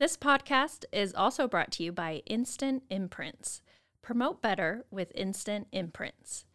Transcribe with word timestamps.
This 0.00 0.16
podcast 0.16 0.86
is 0.92 1.12
also 1.12 1.46
brought 1.46 1.72
to 1.72 1.82
you 1.82 1.92
by 1.92 2.22
Instant 2.24 2.84
Imprints. 2.88 3.60
Promote 4.00 4.40
better 4.40 4.86
with 4.90 5.12
Instant 5.14 5.66
Imprints. 5.72 6.46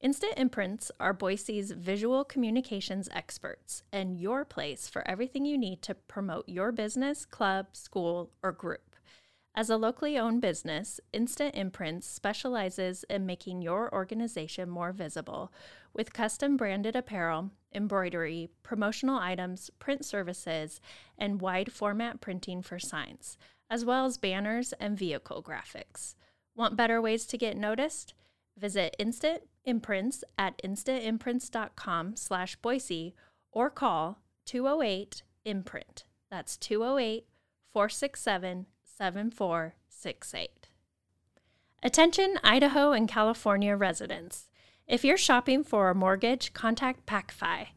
Instant 0.00 0.32
Imprints 0.38 0.90
are 0.98 1.12
Boise's 1.12 1.72
visual 1.72 2.24
communications 2.24 3.10
experts 3.12 3.82
and 3.92 4.18
your 4.18 4.46
place 4.46 4.88
for 4.88 5.06
everything 5.06 5.44
you 5.44 5.58
need 5.58 5.82
to 5.82 5.94
promote 5.94 6.48
your 6.48 6.72
business, 6.72 7.26
club, 7.26 7.66
school, 7.74 8.30
or 8.42 8.52
group. 8.52 8.93
As 9.56 9.70
a 9.70 9.76
locally 9.76 10.18
owned 10.18 10.40
business, 10.40 10.98
Instant 11.12 11.54
Imprints 11.54 12.08
specializes 12.08 13.04
in 13.08 13.24
making 13.24 13.62
your 13.62 13.92
organization 13.94 14.68
more 14.68 14.90
visible 14.90 15.52
with 15.92 16.12
custom 16.12 16.56
branded 16.56 16.96
apparel, 16.96 17.52
embroidery, 17.72 18.50
promotional 18.64 19.16
items, 19.16 19.70
print 19.78 20.04
services, 20.04 20.80
and 21.16 21.40
wide 21.40 21.70
format 21.72 22.20
printing 22.20 22.62
for 22.62 22.80
signs, 22.80 23.38
as 23.70 23.84
well 23.84 24.06
as 24.06 24.18
banners 24.18 24.72
and 24.80 24.98
vehicle 24.98 25.40
graphics. 25.40 26.16
Want 26.56 26.76
better 26.76 27.00
ways 27.00 27.24
to 27.26 27.38
get 27.38 27.56
noticed? 27.56 28.12
Visit 28.58 28.96
Instant 28.98 29.44
Imprints 29.64 30.24
at 30.36 30.60
instantimprints.com 30.64 32.16
slash 32.16 32.56
Boise 32.56 33.14
or 33.52 33.70
call 33.70 34.18
208 34.46 35.22
Imprint. 35.44 36.02
That's 36.28 36.56
208 36.56 37.28
467 37.72 38.66
7468. 38.96 40.68
Attention 41.82 42.38
Idaho 42.42 42.92
and 42.92 43.08
California 43.08 43.76
residents. 43.76 44.48
If 44.86 45.04
you're 45.04 45.16
shopping 45.16 45.64
for 45.64 45.90
a 45.90 45.94
mortgage, 45.94 46.52
contact 46.52 47.06
PacFi, 47.06 47.68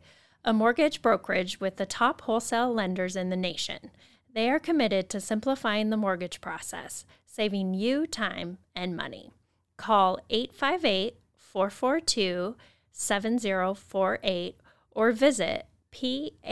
a 0.45 0.53
mortgage 0.53 1.01
brokerage 1.01 1.59
with 1.59 1.77
the 1.77 1.85
top 1.85 2.21
wholesale 2.21 2.73
lenders 2.73 3.15
in 3.15 3.29
the 3.29 3.35
nation. 3.35 3.91
They 4.33 4.49
are 4.49 4.59
committed 4.59 5.09
to 5.09 5.19
simplifying 5.19 5.89
the 5.89 5.97
mortgage 5.97 6.39
process, 6.41 7.05
saving 7.25 7.73
you 7.73 8.05
time 8.05 8.59
and 8.75 8.95
money. 8.95 9.31
Call 9.77 10.19
858 10.29 11.17
442 11.35 12.55
7048 12.91 14.59
or 14.91 15.11
visit 15.11 15.67
pacfi.com. 15.91 16.51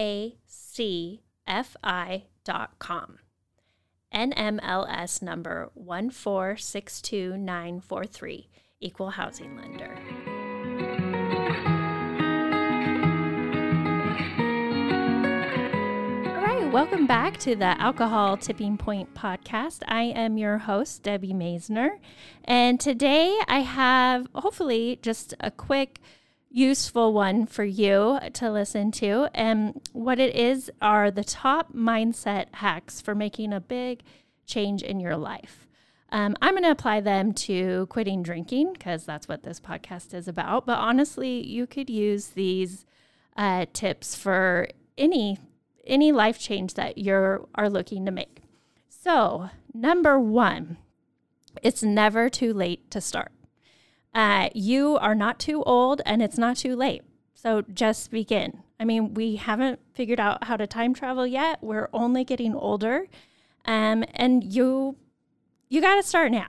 NMLS 4.14 5.22
number 5.22 5.72
1462943, 5.78 8.48
Equal 8.80 9.10
Housing 9.12 9.58
Lender. 9.58 9.98
All 16.28 16.42
right, 16.42 16.72
welcome 16.72 17.06
back 17.08 17.38
to 17.40 17.56
the 17.56 17.80
Alcohol 17.82 18.38
Tipping 18.38 18.78
Point 18.78 19.14
podcast. 19.14 19.82
I 19.88 20.04
am 20.04 20.38
your 20.38 20.60
host, 20.60 21.04
Debbie 21.04 21.34
Maisner, 21.34 22.00
and 22.44 22.80
today 22.80 23.38
I 23.48 23.60
have 23.60 24.28
hopefully 24.36 25.00
just 25.02 25.34
a 25.40 25.52
quick 25.52 26.00
useful 26.56 27.12
one 27.12 27.46
for 27.46 27.66
you 27.66 28.18
to 28.32 28.50
listen 28.50 28.90
to. 28.90 29.28
And 29.34 29.82
what 29.92 30.20
it 30.20 30.34
is 30.34 30.72
are 30.82 31.12
the 31.12 31.24
top 31.24 31.74
mindset 31.74 32.46
hacks 32.54 33.02
for 33.02 33.14
making 33.14 33.52
a 33.52 33.60
big 33.60 34.02
change 34.46 34.82
in 34.82 35.02
your 35.02 35.18
life. 35.18 35.68
Um, 36.12 36.38
I'm 36.42 36.54
going 36.54 36.64
to 36.64 36.72
apply 36.72 37.02
them 37.02 37.34
to 37.34 37.88
quitting 37.88 38.24
drinking 38.24 38.72
because 38.74 39.06
that's 39.06 39.28
what 39.28 39.44
this 39.44 39.60
podcast 39.60 40.14
is 40.14 40.30
about. 40.30 40.66
But 40.66 40.80
honestly, 40.80 41.46
you 41.46 41.68
could 41.68 41.90
use 41.90 42.28
these 42.28 42.86
uh, 43.36 43.66
tips 43.74 44.16
for 44.16 44.70
any 44.98 45.38
any 45.86 46.12
life 46.12 46.40
change 46.40 46.74
that 46.76 46.98
you 46.98 47.48
are 47.54 47.70
looking 47.70 48.06
to 48.06 48.12
make. 48.12 48.42
So, 48.90 49.52
number 49.72 50.20
one, 50.20 50.78
it's 51.62 51.84
never 51.84 52.28
too 52.28 52.54
late 52.54 52.90
to 52.90 53.02
start. 53.02 53.32
Uh, 54.16 54.48
you 54.54 54.98
are 54.98 55.14
not 55.14 55.38
too 55.38 55.62
old 55.64 56.02
and 56.06 56.24
it's 56.24 56.38
not 56.38 56.56
too 56.56 56.76
late. 56.76 57.04
So 57.34 57.62
just 57.62 58.10
begin. 58.10 58.64
I 58.80 58.86
mean, 58.86 59.14
we 59.14 59.36
haven't 59.36 59.80
figured 59.94 60.22
out 60.22 60.46
how 60.46 60.56
to 60.56 60.66
time 60.66 60.94
travel 60.94 61.28
yet. 61.28 61.62
We're 61.62 61.90
only 61.94 62.24
getting 62.24 62.56
older. 62.56 63.08
Um, 63.66 64.06
and 64.16 64.44
you 64.44 64.96
you 65.68 65.82
got 65.82 65.96
to 65.96 66.04
start 66.04 66.32
now. 66.32 66.48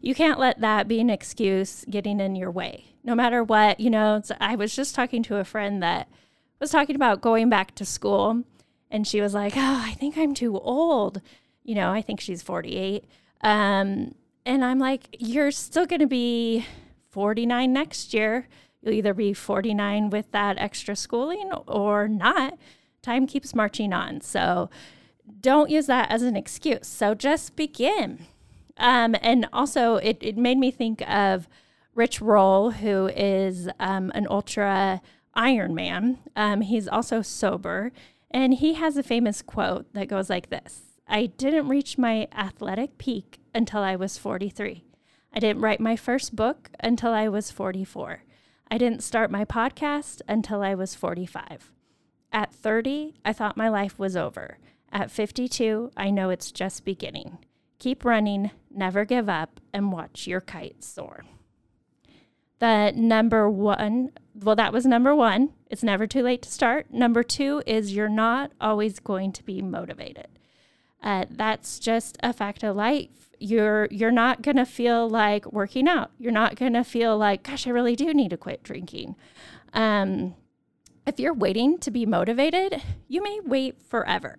You 0.00 0.14
can't 0.14 0.38
let 0.38 0.60
that 0.60 0.86
be 0.86 1.00
an 1.00 1.10
excuse 1.10 1.84
getting 1.88 2.20
in 2.20 2.36
your 2.36 2.50
way. 2.50 2.84
No 3.02 3.14
matter 3.14 3.42
what, 3.42 3.80
you 3.80 3.88
know, 3.88 4.20
I 4.40 4.56
was 4.56 4.76
just 4.76 4.94
talking 4.94 5.22
to 5.24 5.36
a 5.36 5.44
friend 5.44 5.82
that 5.82 6.08
was 6.60 6.70
talking 6.70 6.96
about 6.96 7.20
going 7.20 7.48
back 7.48 7.74
to 7.76 7.84
school 7.84 8.44
and 8.90 9.06
she 9.06 9.20
was 9.20 9.32
like, 9.32 9.54
"Oh, 9.56 9.82
I 9.84 9.92
think 9.94 10.18
I'm 10.18 10.34
too 10.34 10.58
old." 10.58 11.22
You 11.64 11.74
know, 11.74 11.90
I 11.90 12.02
think 12.02 12.20
she's 12.20 12.42
48. 12.42 13.04
Um, 13.40 14.14
and 14.44 14.64
I'm 14.64 14.78
like, 14.78 15.16
"You're 15.18 15.50
still 15.50 15.86
going 15.86 16.00
to 16.00 16.06
be 16.06 16.66
49 17.10 17.72
next 17.72 18.14
year. 18.14 18.48
You'll 18.82 18.94
either 18.94 19.14
be 19.14 19.32
49 19.32 20.10
with 20.10 20.30
that 20.32 20.58
extra 20.58 20.94
schooling 20.94 21.50
or 21.66 22.08
not. 22.08 22.58
Time 23.02 23.26
keeps 23.26 23.54
marching 23.54 23.92
on. 23.92 24.20
So 24.20 24.70
don't 25.40 25.70
use 25.70 25.86
that 25.86 26.10
as 26.10 26.22
an 26.22 26.36
excuse. 26.36 26.86
So 26.86 27.14
just 27.14 27.56
begin. 27.56 28.26
Um, 28.76 29.16
and 29.20 29.48
also, 29.52 29.96
it, 29.96 30.18
it 30.20 30.36
made 30.36 30.58
me 30.58 30.70
think 30.70 31.02
of 31.08 31.48
Rich 31.94 32.20
Roll, 32.20 32.70
who 32.70 33.08
is 33.08 33.68
um, 33.80 34.12
an 34.14 34.26
ultra 34.30 35.00
Ironman. 35.36 36.18
Um, 36.36 36.60
he's 36.60 36.86
also 36.86 37.22
sober. 37.22 37.92
And 38.30 38.54
he 38.54 38.74
has 38.74 38.96
a 38.96 39.02
famous 39.02 39.42
quote 39.42 39.92
that 39.94 40.08
goes 40.08 40.30
like 40.30 40.50
this 40.50 40.82
I 41.06 41.26
didn't 41.26 41.68
reach 41.68 41.98
my 41.98 42.28
athletic 42.36 42.98
peak 42.98 43.38
until 43.54 43.80
I 43.80 43.96
was 43.96 44.18
43. 44.18 44.84
I 45.32 45.40
didn't 45.40 45.62
write 45.62 45.80
my 45.80 45.96
first 45.96 46.34
book 46.34 46.70
until 46.80 47.12
I 47.12 47.28
was 47.28 47.50
44. 47.50 48.22
I 48.70 48.78
didn't 48.78 49.02
start 49.02 49.30
my 49.30 49.44
podcast 49.44 50.20
until 50.28 50.62
I 50.62 50.74
was 50.74 50.94
45. 50.94 51.70
At 52.32 52.52
30, 52.52 53.14
I 53.24 53.32
thought 53.32 53.56
my 53.56 53.68
life 53.68 53.98
was 53.98 54.16
over. 54.16 54.58
At 54.92 55.10
52, 55.10 55.92
I 55.96 56.10
know 56.10 56.30
it's 56.30 56.52
just 56.52 56.84
beginning. 56.84 57.38
Keep 57.78 58.04
running, 58.04 58.50
never 58.70 59.04
give 59.04 59.28
up, 59.28 59.60
and 59.72 59.92
watch 59.92 60.26
your 60.26 60.40
kite 60.40 60.82
soar. 60.82 61.24
The 62.58 62.92
number 62.94 63.48
one, 63.48 64.10
well, 64.34 64.56
that 64.56 64.72
was 64.72 64.84
number 64.84 65.14
one. 65.14 65.50
It's 65.70 65.82
never 65.82 66.06
too 66.06 66.22
late 66.22 66.42
to 66.42 66.50
start. 66.50 66.92
Number 66.92 67.22
two 67.22 67.62
is 67.66 67.94
you're 67.94 68.08
not 68.08 68.52
always 68.60 68.98
going 68.98 69.32
to 69.32 69.44
be 69.44 69.62
motivated. 69.62 70.26
Uh, 71.02 71.26
that's 71.30 71.78
just 71.78 72.18
a 72.22 72.32
fact 72.32 72.64
of 72.64 72.74
life. 72.74 73.27
You're 73.40 73.88
you're 73.90 74.10
not 74.10 74.42
gonna 74.42 74.66
feel 74.66 75.08
like 75.08 75.52
working 75.52 75.88
out. 75.88 76.10
You're 76.18 76.32
not 76.32 76.56
gonna 76.56 76.84
feel 76.84 77.16
like, 77.16 77.42
gosh, 77.42 77.66
I 77.66 77.70
really 77.70 77.96
do 77.96 78.12
need 78.12 78.30
to 78.30 78.36
quit 78.36 78.62
drinking. 78.62 79.16
Um, 79.72 80.34
if 81.06 81.18
you're 81.18 81.34
waiting 81.34 81.78
to 81.78 81.90
be 81.90 82.04
motivated, 82.04 82.82
you 83.06 83.22
may 83.22 83.40
wait 83.44 83.80
forever. 83.80 84.36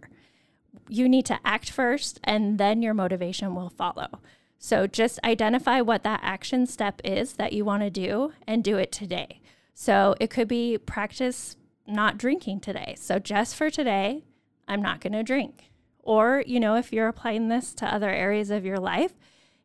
You 0.88 1.10
need 1.10 1.26
to 1.26 1.40
act 1.44 1.72
first, 1.72 2.20
and 2.24 2.60
then 2.60 2.82
your 2.82 2.94
motivation 2.94 3.56
will 3.56 3.70
follow. 3.70 4.22
So 4.60 4.86
just 4.86 5.20
identify 5.24 5.82
what 5.82 6.04
that 6.04 6.20
action 6.22 6.68
step 6.68 7.02
is 7.04 7.34
that 7.34 7.54
you 7.54 7.64
want 7.64 7.82
to 7.84 7.90
do 7.90 8.34
and 8.46 8.64
do 8.64 8.78
it 8.78 8.92
today. 8.92 9.40
So 9.74 10.16
it 10.20 10.30
could 10.30 10.50
be 10.50 10.78
practice 10.78 11.56
not 11.88 12.18
drinking 12.18 12.60
today. 12.60 12.96
So 12.98 13.20
just 13.20 13.56
for 13.56 13.70
today, 13.70 14.26
I'm 14.68 14.82
not 14.82 15.00
going 15.00 15.14
to 15.14 15.24
drink. 15.24 15.69
Or, 16.02 16.44
you 16.46 16.60
know, 16.60 16.76
if 16.76 16.92
you're 16.92 17.08
applying 17.08 17.50
this 17.50 17.74
to 17.76 17.94
other 17.94 18.10
areas 18.10 18.50
of 18.50 18.66
your 18.66 18.78
life, 18.78 19.14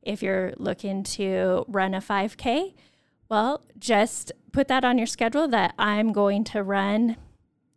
if 0.03 0.23
you're 0.23 0.53
looking 0.57 1.03
to 1.03 1.65
run 1.69 1.95
a 1.95 2.01
5K, 2.01 2.75
well, 3.29 3.65
just 3.79 4.33
put 4.53 4.69
that 4.69 4.85
on 4.85 4.99
your 4.99 5.07
schedule 5.07 5.49
that 5.49 5.75
I'm 5.79 6.13
going 6.13 6.45
to 6.45 6.63
run 6.63 7.17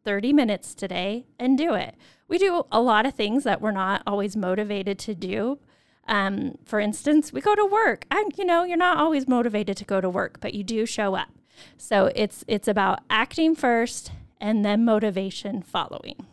30 0.04 0.34
minutes 0.34 0.76
today 0.76 1.26
and 1.40 1.58
do 1.58 1.74
it. 1.74 1.96
We 2.28 2.38
do 2.38 2.66
a 2.72 2.82
lot 2.82 3.06
of 3.06 3.14
things 3.14 3.44
that 3.46 3.62
we're 3.62 3.72
not 3.72 4.04
always 4.06 4.36
motivated 4.36 5.00
to 5.00 5.16
do. 5.16 5.60
Um, 6.08 6.58
for 6.66 6.80
instance, 6.80 7.34
we 7.34 7.42
go 7.42 7.56
to 7.56 7.66
work, 7.66 8.06
and 8.10 8.32
you 8.38 8.46
know, 8.46 8.64
you're 8.64 8.78
not 8.78 8.98
always 8.98 9.28
motivated 9.28 9.76
to 9.78 9.86
go 9.86 10.00
to 10.00 10.10
work, 10.10 10.40
but 10.40 10.54
you 10.54 10.64
do 10.64 10.86
show 10.86 11.16
up. 11.16 11.30
So 11.76 12.12
it's 12.16 12.46
it's 12.48 12.68
about 12.68 13.00
acting 13.10 13.56
first 13.56 14.12
and 14.40 14.64
then 14.64 14.86
motivation 14.86 15.62
following. 15.62 16.27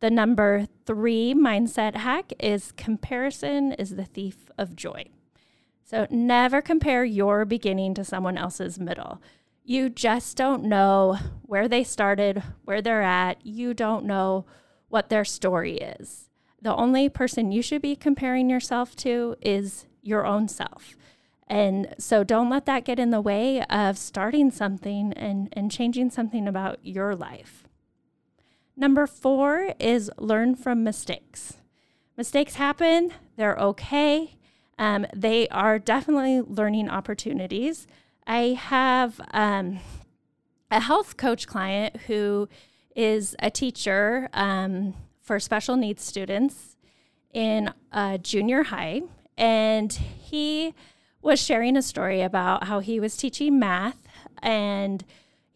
The 0.00 0.10
number 0.10 0.66
three 0.84 1.34
mindset 1.34 1.96
hack 1.96 2.32
is 2.38 2.72
comparison 2.72 3.72
is 3.72 3.96
the 3.96 4.04
thief 4.04 4.50
of 4.58 4.76
joy. 4.76 5.06
So 5.84 6.06
never 6.10 6.60
compare 6.60 7.04
your 7.04 7.44
beginning 7.44 7.94
to 7.94 8.04
someone 8.04 8.36
else's 8.36 8.78
middle. 8.78 9.22
You 9.64 9.88
just 9.88 10.36
don't 10.36 10.64
know 10.64 11.18
where 11.42 11.68
they 11.68 11.82
started, 11.82 12.42
where 12.64 12.82
they're 12.82 13.02
at. 13.02 13.44
You 13.44 13.72
don't 13.72 14.04
know 14.04 14.44
what 14.88 15.08
their 15.08 15.24
story 15.24 15.78
is. 15.78 16.28
The 16.60 16.74
only 16.74 17.08
person 17.08 17.52
you 17.52 17.62
should 17.62 17.82
be 17.82 17.96
comparing 17.96 18.50
yourself 18.50 18.96
to 18.96 19.36
is 19.40 19.86
your 20.02 20.26
own 20.26 20.48
self. 20.48 20.96
And 21.48 21.94
so 21.98 22.24
don't 22.24 22.50
let 22.50 22.66
that 22.66 22.84
get 22.84 22.98
in 22.98 23.10
the 23.10 23.20
way 23.20 23.62
of 23.64 23.98
starting 23.98 24.50
something 24.50 25.12
and, 25.12 25.48
and 25.52 25.70
changing 25.70 26.10
something 26.10 26.48
about 26.48 26.78
your 26.82 27.14
life. 27.14 27.65
Number 28.76 29.06
four 29.06 29.72
is 29.78 30.10
learn 30.18 30.54
from 30.54 30.84
mistakes. 30.84 31.54
Mistakes 32.16 32.56
happen, 32.56 33.12
they're 33.36 33.56
okay. 33.56 34.36
Um, 34.78 35.06
they 35.14 35.48
are 35.48 35.78
definitely 35.78 36.42
learning 36.42 36.90
opportunities. 36.90 37.86
I 38.26 38.58
have 38.58 39.20
um, 39.30 39.78
a 40.70 40.80
health 40.80 41.16
coach 41.16 41.46
client 41.46 41.96
who 42.06 42.48
is 42.94 43.34
a 43.38 43.50
teacher 43.50 44.28
um, 44.34 44.94
for 45.22 45.40
special 45.40 45.76
needs 45.76 46.02
students 46.02 46.76
in 47.32 47.72
uh, 47.92 48.18
junior 48.18 48.64
high, 48.64 49.02
and 49.36 49.92
he 49.92 50.74
was 51.22 51.40
sharing 51.40 51.76
a 51.76 51.82
story 51.82 52.20
about 52.22 52.64
how 52.64 52.80
he 52.80 53.00
was 53.00 53.16
teaching 53.16 53.58
math 53.58 53.98
and 54.42 55.04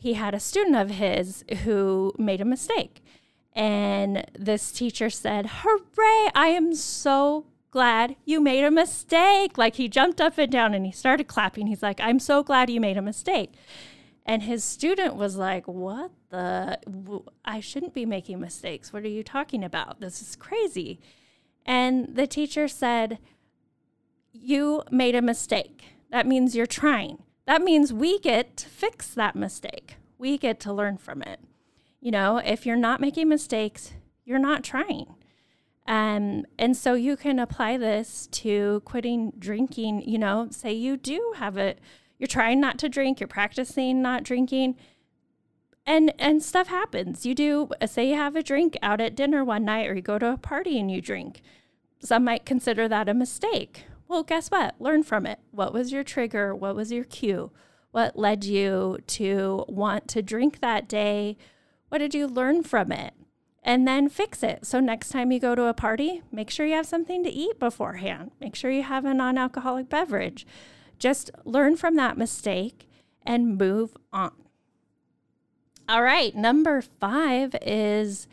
he 0.00 0.14
had 0.14 0.34
a 0.34 0.40
student 0.40 0.76
of 0.76 0.90
his 0.90 1.44
who 1.64 2.14
made 2.18 2.40
a 2.40 2.44
mistake. 2.46 3.04
And 3.52 4.24
this 4.38 4.72
teacher 4.72 5.10
said, 5.10 5.50
Hooray, 5.62 6.30
I 6.34 6.46
am 6.56 6.74
so 6.74 7.44
glad 7.70 8.16
you 8.24 8.40
made 8.40 8.64
a 8.64 8.70
mistake. 8.70 9.58
Like 9.58 9.76
he 9.76 9.88
jumped 9.88 10.18
up 10.18 10.38
and 10.38 10.50
down 10.50 10.72
and 10.72 10.86
he 10.86 10.92
started 10.92 11.28
clapping. 11.28 11.66
He's 11.66 11.82
like, 11.82 12.00
I'm 12.00 12.18
so 12.18 12.42
glad 12.42 12.70
you 12.70 12.80
made 12.80 12.96
a 12.96 13.02
mistake. 13.02 13.52
And 14.24 14.44
his 14.44 14.64
student 14.64 15.16
was 15.16 15.36
like, 15.36 15.68
What 15.68 16.12
the? 16.30 16.78
I 17.44 17.60
shouldn't 17.60 17.92
be 17.92 18.06
making 18.06 18.40
mistakes. 18.40 18.94
What 18.94 19.02
are 19.02 19.08
you 19.08 19.22
talking 19.22 19.62
about? 19.62 20.00
This 20.00 20.22
is 20.22 20.34
crazy. 20.34 20.98
And 21.66 22.16
the 22.16 22.26
teacher 22.26 22.68
said, 22.68 23.18
You 24.32 24.82
made 24.90 25.14
a 25.14 25.20
mistake. 25.20 25.84
That 26.10 26.26
means 26.26 26.56
you're 26.56 26.64
trying. 26.64 27.22
That 27.46 27.62
means 27.62 27.92
we 27.92 28.18
get 28.18 28.56
to 28.58 28.68
fix 28.68 29.08
that 29.08 29.36
mistake. 29.36 29.96
We 30.18 30.38
get 30.38 30.60
to 30.60 30.72
learn 30.72 30.98
from 30.98 31.22
it. 31.22 31.40
You 32.00 32.10
know, 32.10 32.38
if 32.38 32.64
you're 32.64 32.76
not 32.76 33.00
making 33.00 33.28
mistakes, 33.28 33.92
you're 34.24 34.38
not 34.38 34.64
trying. 34.64 35.14
Um, 35.86 36.46
and 36.58 36.76
so 36.76 36.94
you 36.94 37.16
can 37.16 37.38
apply 37.38 37.76
this 37.76 38.28
to 38.28 38.80
quitting 38.84 39.32
drinking. 39.38 40.02
You 40.08 40.18
know, 40.18 40.48
say 40.50 40.72
you 40.72 40.96
do 40.96 41.34
have 41.36 41.56
it, 41.56 41.80
you're 42.18 42.28
trying 42.28 42.60
not 42.60 42.78
to 42.78 42.88
drink, 42.88 43.18
you're 43.18 43.26
practicing 43.26 44.00
not 44.00 44.22
drinking, 44.22 44.76
and 45.84 46.12
and 46.18 46.42
stuff 46.42 46.68
happens. 46.68 47.26
You 47.26 47.34
do 47.34 47.70
say 47.86 48.08
you 48.08 48.14
have 48.14 48.36
a 48.36 48.42
drink 48.42 48.76
out 48.82 49.00
at 49.00 49.16
dinner 49.16 49.44
one 49.44 49.64
night, 49.64 49.88
or 49.88 49.94
you 49.94 50.02
go 50.02 50.18
to 50.18 50.32
a 50.32 50.36
party 50.38 50.78
and 50.78 50.90
you 50.90 51.00
drink. 51.00 51.42
Some 51.98 52.24
might 52.24 52.46
consider 52.46 52.86
that 52.88 53.08
a 53.08 53.14
mistake. 53.14 53.86
Well, 54.10 54.24
guess 54.24 54.48
what? 54.48 54.74
Learn 54.80 55.04
from 55.04 55.24
it. 55.24 55.38
What 55.52 55.72
was 55.72 55.92
your 55.92 56.02
trigger? 56.02 56.52
What 56.52 56.74
was 56.74 56.90
your 56.90 57.04
cue? 57.04 57.52
What 57.92 58.18
led 58.18 58.44
you 58.44 58.98
to 59.06 59.64
want 59.68 60.08
to 60.08 60.20
drink 60.20 60.58
that 60.58 60.88
day? 60.88 61.36
What 61.90 61.98
did 61.98 62.12
you 62.12 62.26
learn 62.26 62.64
from 62.64 62.90
it? 62.90 63.14
And 63.62 63.86
then 63.86 64.08
fix 64.08 64.42
it. 64.42 64.66
So 64.66 64.80
next 64.80 65.10
time 65.10 65.30
you 65.30 65.38
go 65.38 65.54
to 65.54 65.66
a 65.66 65.74
party, 65.74 66.22
make 66.32 66.50
sure 66.50 66.66
you 66.66 66.74
have 66.74 66.86
something 66.86 67.22
to 67.22 67.30
eat 67.30 67.60
beforehand. 67.60 68.32
Make 68.40 68.56
sure 68.56 68.72
you 68.72 68.82
have 68.82 69.04
a 69.04 69.14
non 69.14 69.38
alcoholic 69.38 69.88
beverage. 69.88 70.44
Just 70.98 71.30
learn 71.44 71.76
from 71.76 71.94
that 71.94 72.18
mistake 72.18 72.88
and 73.24 73.56
move 73.56 73.96
on. 74.12 74.32
All 75.88 76.02
right, 76.02 76.34
number 76.34 76.82
five 76.82 77.54
is 77.62 78.26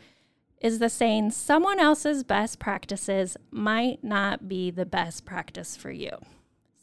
is 0.60 0.78
the 0.78 0.88
saying 0.88 1.30
someone 1.30 1.78
else's 1.78 2.24
best 2.24 2.58
practices 2.58 3.36
might 3.50 4.02
not 4.02 4.48
be 4.48 4.70
the 4.70 4.86
best 4.86 5.24
practice 5.24 5.76
for 5.76 5.90
you. 5.90 6.10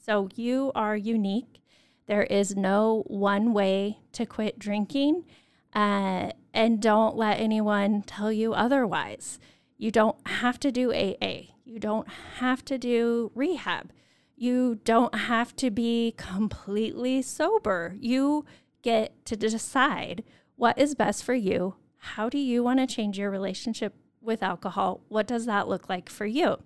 So 0.05 0.29
you 0.35 0.71
are 0.75 0.95
unique. 0.95 1.61
There 2.07 2.23
is 2.23 2.55
no 2.55 3.03
one 3.07 3.53
way 3.53 3.99
to 4.13 4.25
quit 4.25 4.59
drinking. 4.59 5.25
Uh, 5.73 6.29
and 6.53 6.81
don't 6.81 7.17
let 7.17 7.39
anyone 7.39 8.01
tell 8.03 8.31
you 8.31 8.53
otherwise. 8.53 9.39
You 9.77 9.91
don't 9.91 10.15
have 10.27 10.59
to 10.61 10.71
do 10.71 10.93
AA. 10.93 11.51
You 11.65 11.79
don't 11.79 12.07
have 12.37 12.63
to 12.65 12.77
do 12.77 13.31
rehab. 13.35 13.91
You 14.37 14.79
don't 14.83 15.15
have 15.15 15.55
to 15.57 15.71
be 15.71 16.13
completely 16.17 17.21
sober. 17.21 17.95
You 17.99 18.45
get 18.83 19.25
to 19.25 19.35
decide 19.35 20.23
what 20.55 20.77
is 20.77 20.95
best 20.95 21.23
for 21.23 21.33
you. 21.33 21.75
How 22.13 22.29
do 22.29 22.37
you 22.37 22.63
want 22.63 22.79
to 22.79 22.87
change 22.87 23.17
your 23.17 23.31
relationship 23.31 23.93
with 24.21 24.43
alcohol? 24.43 25.01
What 25.09 25.27
does 25.27 25.45
that 25.45 25.67
look 25.67 25.89
like 25.89 26.09
for 26.09 26.25
you? 26.25 26.57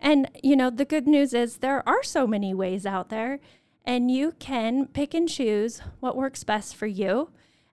And, 0.00 0.30
you 0.42 0.54
know, 0.56 0.70
the 0.70 0.84
good 0.84 1.06
news 1.06 1.34
is 1.34 1.58
there 1.58 1.86
are 1.88 2.02
so 2.02 2.26
many 2.26 2.54
ways 2.54 2.86
out 2.86 3.08
there, 3.08 3.40
and 3.84 4.10
you 4.10 4.32
can 4.38 4.86
pick 4.86 5.14
and 5.14 5.28
choose 5.28 5.82
what 6.00 6.16
works 6.16 6.44
best 6.44 6.76
for 6.76 6.86
you. 6.86 7.30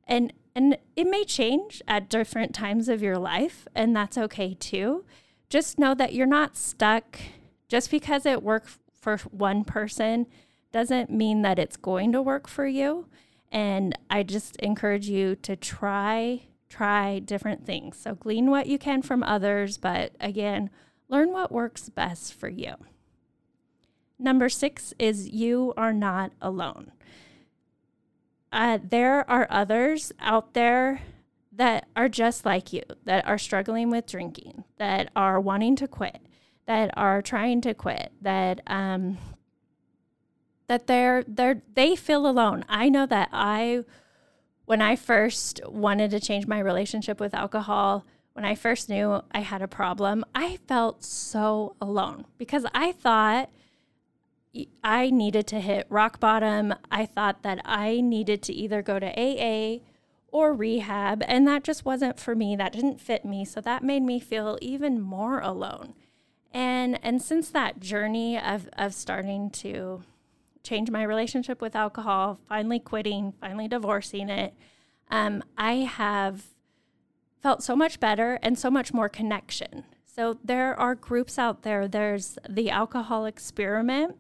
And 0.08 0.34
and 0.56 0.78
it 0.96 1.06
may 1.06 1.26
change 1.26 1.82
at 1.86 2.10
different 2.10 2.56
times 2.56 2.88
of 2.88 3.02
your 3.02 3.18
life, 3.18 3.68
and 3.76 3.94
that's 3.94 4.18
okay 4.18 4.54
too. 4.54 5.04
Just 5.50 5.78
know 5.78 5.94
that 5.96 6.14
you're 6.14 6.26
not 6.26 6.56
stuck. 6.56 7.20
Just 7.68 7.92
because 7.92 8.26
it 8.26 8.42
worked 8.42 8.80
for 8.94 9.18
one 9.32 9.66
person 9.66 10.28
doesn't 10.72 11.10
mean 11.10 11.42
that 11.42 11.60
it's 11.60 11.76
going 11.78 12.14
to 12.14 12.22
work 12.22 12.48
for 12.48 12.66
you. 12.66 13.08
And 13.52 13.98
I 14.10 14.24
just 14.24 14.56
encourage 14.58 15.10
you 15.10 15.36
to 15.38 15.56
try, 15.56 16.44
try 16.76 17.20
different 17.20 17.66
things. 17.66 17.98
So 17.98 18.16
glean 18.16 18.50
what 18.50 18.68
you 18.68 18.78
can 18.78 19.02
from 19.02 19.24
others, 19.24 19.78
but 19.78 20.14
again, 20.20 20.70
learn 21.10 21.32
what 21.32 21.52
works 21.52 21.90
best 21.90 22.34
for 22.34 22.50
you. 22.50 22.76
Number 24.18 24.50
six 24.50 24.94
is 24.98 25.30
you 25.30 25.74
are 25.76 25.94
not 25.94 26.32
alone 26.42 26.92
uh, 28.56 28.80
there 28.82 29.30
are 29.30 29.46
others 29.50 30.14
out 30.20 30.54
there 30.54 31.02
that 31.52 31.88
are 31.94 32.08
just 32.08 32.46
like 32.46 32.72
you, 32.72 32.82
that 33.04 33.28
are 33.28 33.38
struggling 33.38 33.90
with 33.90 34.08
drinking, 34.08 34.64
that 34.78 35.12
are 35.14 35.42
wanting 35.42 35.76
to 35.76 35.88
quit, 35.90 36.22
that 36.66 36.90
are 36.96 37.22
trying 37.22 37.60
to 37.60 37.74
quit, 37.74 38.14
that 38.22 38.62
um, 38.66 39.18
that 40.68 40.88
they're 40.88 41.26
they're 41.28 41.62
they 41.74 41.98
feel 41.98 42.26
alone. 42.26 42.64
I 42.70 42.88
know 42.88 43.06
that 43.06 43.28
I 43.34 43.84
when 44.66 44.82
I 44.82 44.96
first 44.96 45.62
wanted 45.68 46.12
to 46.12 46.20
change 46.20 46.48
my 46.48 46.60
relationship 46.60 47.20
with 47.20 47.34
alcohol, 47.34 48.06
when 48.34 48.46
I 48.46 48.56
first 48.56 48.90
knew 48.90 49.22
I 49.32 49.40
had 49.40 49.62
a 49.62 49.68
problem, 49.68 50.26
I 50.34 50.58
felt 50.68 51.04
so 51.04 51.76
alone 51.80 52.26
because 52.38 52.66
I 52.74 52.92
thought 52.92 53.50
I 54.84 55.10
needed 55.10 55.48
to 55.48 55.60
hit 55.60 55.88
rock 55.90 56.20
bottom. 56.20 56.74
I 56.92 57.06
thought 57.06 57.44
that 57.44 57.62
I 57.64 58.02
needed 58.02 58.42
to 58.44 58.54
either 58.54 58.82
go 58.82 59.00
to 59.00 59.08
AA 59.08 59.80
or 60.28 60.54
rehab, 60.54 61.24
and 61.28 61.48
that 61.48 61.64
just 61.64 61.86
wasn't 61.86 62.20
for 62.20 62.36
me. 62.36 62.56
That 62.56 62.74
didn't 62.74 63.00
fit 63.00 63.24
me. 63.24 63.46
So 63.46 63.62
that 63.62 63.84
made 63.84 64.04
me 64.04 64.20
feel 64.20 64.58
even 64.62 65.00
more 65.00 65.40
alone. 65.40 65.94
And 66.54 67.00
and 67.04 67.22
since 67.22 67.50
that 67.50 67.80
journey 67.80 68.38
of 68.38 68.70
of 68.78 68.94
starting 68.94 69.50
to 69.52 70.04
change 70.66 70.90
my 70.92 71.04
relationship 71.04 71.62
with 71.62 71.76
alcohol, 71.76 72.40
finally 72.50 72.80
quitting, 72.80 73.34
finally 73.40 73.68
divorcing 73.68 74.30
it, 74.30 74.54
um, 75.10 75.44
I 75.58 75.74
have 75.74 76.48
felt 77.42 77.64
so 77.64 77.76
much 77.76 78.00
better 78.00 78.40
and 78.42 78.58
so 78.58 78.70
much 78.70 78.94
more 78.94 79.08
connection. 79.08 79.84
So 80.06 80.38
there 80.44 80.78
are 80.80 80.96
groups 80.96 81.38
out 81.38 81.62
there. 81.62 81.88
There's 81.88 82.38
the 82.50 82.70
alcohol 82.70 83.26
experiment 83.26 84.18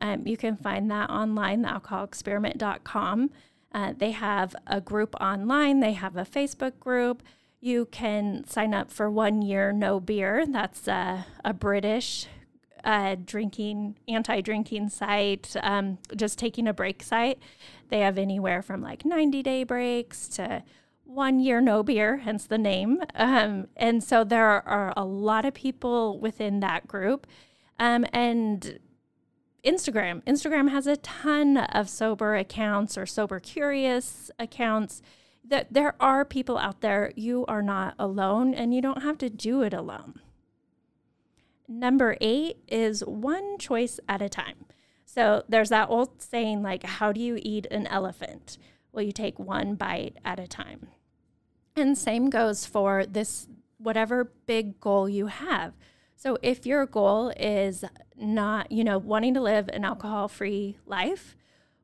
um, 0.00 0.26
you 0.26 0.36
can 0.36 0.56
find 0.56 0.90
that 0.90 1.10
online, 1.10 1.64
thealcoholexperiment.com. 1.64 3.30
Uh, 3.72 3.92
they 3.96 4.12
have 4.12 4.56
a 4.66 4.80
group 4.80 5.14
online, 5.20 5.80
they 5.80 5.92
have 5.92 6.16
a 6.16 6.24
Facebook 6.24 6.78
group. 6.80 7.22
You 7.60 7.86
can 7.86 8.44
sign 8.46 8.72
up 8.72 8.90
for 8.90 9.10
one 9.10 9.42
year 9.42 9.72
no 9.72 9.98
beer. 10.00 10.46
That's 10.46 10.86
a, 10.86 11.26
a 11.44 11.52
British 11.52 12.26
uh, 12.88 13.16
drinking, 13.22 13.98
anti 14.08 14.40
drinking 14.40 14.88
site, 14.88 15.54
um, 15.62 15.98
just 16.16 16.38
taking 16.38 16.66
a 16.66 16.72
break 16.72 17.02
site. 17.02 17.38
They 17.90 18.00
have 18.00 18.16
anywhere 18.16 18.62
from 18.62 18.80
like 18.80 19.04
90 19.04 19.42
day 19.42 19.62
breaks 19.62 20.26
to 20.30 20.64
one 21.04 21.38
year 21.38 21.60
no 21.60 21.82
beer, 21.82 22.16
hence 22.16 22.46
the 22.46 22.56
name. 22.56 23.02
Um, 23.14 23.68
and 23.76 24.02
so 24.02 24.24
there 24.24 24.66
are 24.66 24.94
a 24.96 25.04
lot 25.04 25.44
of 25.44 25.52
people 25.52 26.18
within 26.18 26.60
that 26.60 26.88
group. 26.88 27.26
Um, 27.78 28.06
and 28.14 28.78
Instagram. 29.62 30.24
Instagram 30.24 30.70
has 30.70 30.86
a 30.86 30.96
ton 30.96 31.58
of 31.58 31.90
sober 31.90 32.36
accounts 32.36 32.96
or 32.96 33.04
sober 33.04 33.38
curious 33.38 34.30
accounts. 34.38 35.02
That 35.44 35.66
there 35.70 35.94
are 36.00 36.24
people 36.24 36.56
out 36.56 36.80
there. 36.80 37.12
You 37.16 37.44
are 37.48 37.62
not 37.62 37.94
alone 37.98 38.54
and 38.54 38.74
you 38.74 38.80
don't 38.80 39.02
have 39.02 39.18
to 39.18 39.28
do 39.28 39.60
it 39.60 39.74
alone. 39.74 40.20
Number 41.68 42.16
eight 42.22 42.56
is 42.66 43.04
one 43.04 43.58
choice 43.58 44.00
at 44.08 44.22
a 44.22 44.28
time. 44.28 44.64
So 45.04 45.42
there's 45.48 45.68
that 45.68 45.90
old 45.90 46.22
saying 46.22 46.62
like, 46.62 46.82
how 46.82 47.12
do 47.12 47.20
you 47.20 47.38
eat 47.42 47.66
an 47.70 47.86
elephant? 47.88 48.56
Well, 48.90 49.04
you 49.04 49.12
take 49.12 49.38
one 49.38 49.74
bite 49.74 50.16
at 50.24 50.40
a 50.40 50.46
time. 50.46 50.88
And 51.76 51.96
same 51.96 52.30
goes 52.30 52.64
for 52.64 53.04
this, 53.04 53.48
whatever 53.76 54.32
big 54.46 54.80
goal 54.80 55.08
you 55.08 55.26
have. 55.26 55.74
So 56.16 56.38
if 56.42 56.66
your 56.66 56.86
goal 56.86 57.32
is 57.38 57.84
not, 58.16 58.72
you 58.72 58.82
know, 58.82 58.98
wanting 58.98 59.34
to 59.34 59.40
live 59.40 59.68
an 59.68 59.84
alcohol 59.84 60.26
free 60.26 60.78
life, 60.86 61.36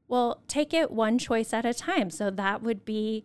well, 0.09 0.43
take 0.49 0.75
it 0.75 0.91
one 0.91 1.19
choice 1.19 1.53
at 1.53 1.65
a 1.65 1.75
time. 1.75 2.11
So 2.11 2.31
that 2.31 2.63
would 2.63 2.85
be 2.85 3.25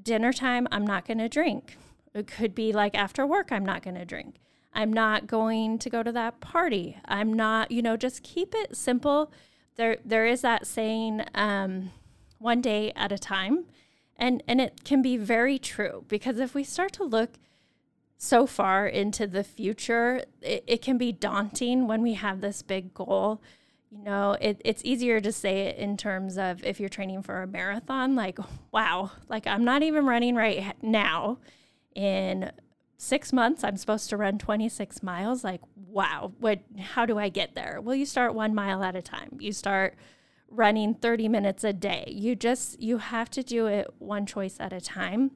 dinner 0.00 0.32
time, 0.32 0.66
I'm 0.70 0.86
not 0.86 1.06
going 1.06 1.18
to 1.18 1.28
drink. 1.28 1.76
It 2.14 2.26
could 2.26 2.54
be 2.54 2.72
like 2.72 2.94
after 2.94 3.26
work, 3.26 3.52
I'm 3.52 3.66
not 3.66 3.82
going 3.82 3.96
to 3.96 4.04
drink. 4.04 4.36
I'm 4.78 4.92
not 4.92 5.26
going 5.26 5.80
to 5.80 5.90
go 5.90 6.04
to 6.04 6.12
that 6.12 6.38
party. 6.38 6.98
I'm 7.04 7.32
not, 7.32 7.72
you 7.72 7.82
know, 7.82 7.96
just 7.96 8.22
keep 8.22 8.54
it 8.54 8.76
simple. 8.76 9.32
There, 9.74 9.96
there 10.04 10.24
is 10.24 10.42
that 10.42 10.68
saying, 10.68 11.24
um, 11.34 11.90
one 12.38 12.60
day 12.60 12.92
at 12.94 13.10
a 13.10 13.18
time. 13.18 13.64
And, 14.14 14.40
and 14.46 14.60
it 14.60 14.84
can 14.84 15.02
be 15.02 15.16
very 15.16 15.58
true 15.58 16.04
because 16.06 16.38
if 16.38 16.54
we 16.54 16.62
start 16.62 16.92
to 16.92 17.02
look 17.02 17.40
so 18.18 18.46
far 18.46 18.86
into 18.86 19.26
the 19.26 19.42
future, 19.42 20.22
it, 20.40 20.62
it 20.68 20.80
can 20.80 20.96
be 20.96 21.10
daunting 21.10 21.88
when 21.88 22.00
we 22.00 22.14
have 22.14 22.40
this 22.40 22.62
big 22.62 22.94
goal. 22.94 23.42
You 23.90 24.04
know, 24.04 24.36
it, 24.40 24.62
it's 24.64 24.84
easier 24.84 25.20
to 25.20 25.32
say 25.32 25.62
it 25.62 25.78
in 25.78 25.96
terms 25.96 26.38
of 26.38 26.62
if 26.64 26.78
you're 26.78 26.88
training 26.88 27.22
for 27.22 27.42
a 27.42 27.48
marathon, 27.48 28.14
like, 28.14 28.38
wow, 28.72 29.10
like 29.28 29.48
I'm 29.48 29.64
not 29.64 29.82
even 29.82 30.06
running 30.06 30.36
right 30.36 30.80
now. 30.80 31.38
In 31.96 32.52
six 32.98 33.32
months, 33.32 33.64
I'm 33.64 33.76
supposed 33.76 34.10
to 34.10 34.16
run 34.16 34.38
26 34.38 35.02
miles. 35.02 35.44
Like, 35.44 35.62
wow, 35.74 36.32
what, 36.38 36.60
how 36.78 37.06
do 37.06 37.18
I 37.18 37.30
get 37.30 37.54
there? 37.54 37.80
Well, 37.80 37.94
you 37.94 38.04
start 38.04 38.34
one 38.34 38.54
mile 38.54 38.82
at 38.82 38.96
a 38.96 39.00
time. 39.00 39.38
You 39.38 39.52
start 39.52 39.94
running 40.50 40.94
30 40.94 41.28
minutes 41.28 41.64
a 41.64 41.72
day. 41.72 42.04
You 42.08 42.34
just, 42.34 42.80
you 42.82 42.98
have 42.98 43.30
to 43.30 43.42
do 43.42 43.66
it 43.66 43.88
one 43.98 44.26
choice 44.26 44.56
at 44.58 44.72
a 44.72 44.80
time. 44.80 45.30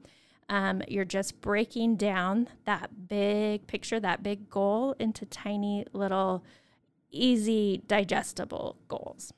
Um, 0.49 0.83
you're 0.87 1.05
just 1.05 1.39
breaking 1.39 1.95
down 1.95 2.49
that 2.65 3.07
big 3.07 3.65
picture, 3.65 3.99
that 3.99 4.21
big 4.21 4.49
goal 4.49 4.95
into 4.99 5.25
tiny 5.25 5.85
little, 5.93 6.43
easy, 7.11 7.81
digestible 7.87 8.75
goals. 8.89 9.33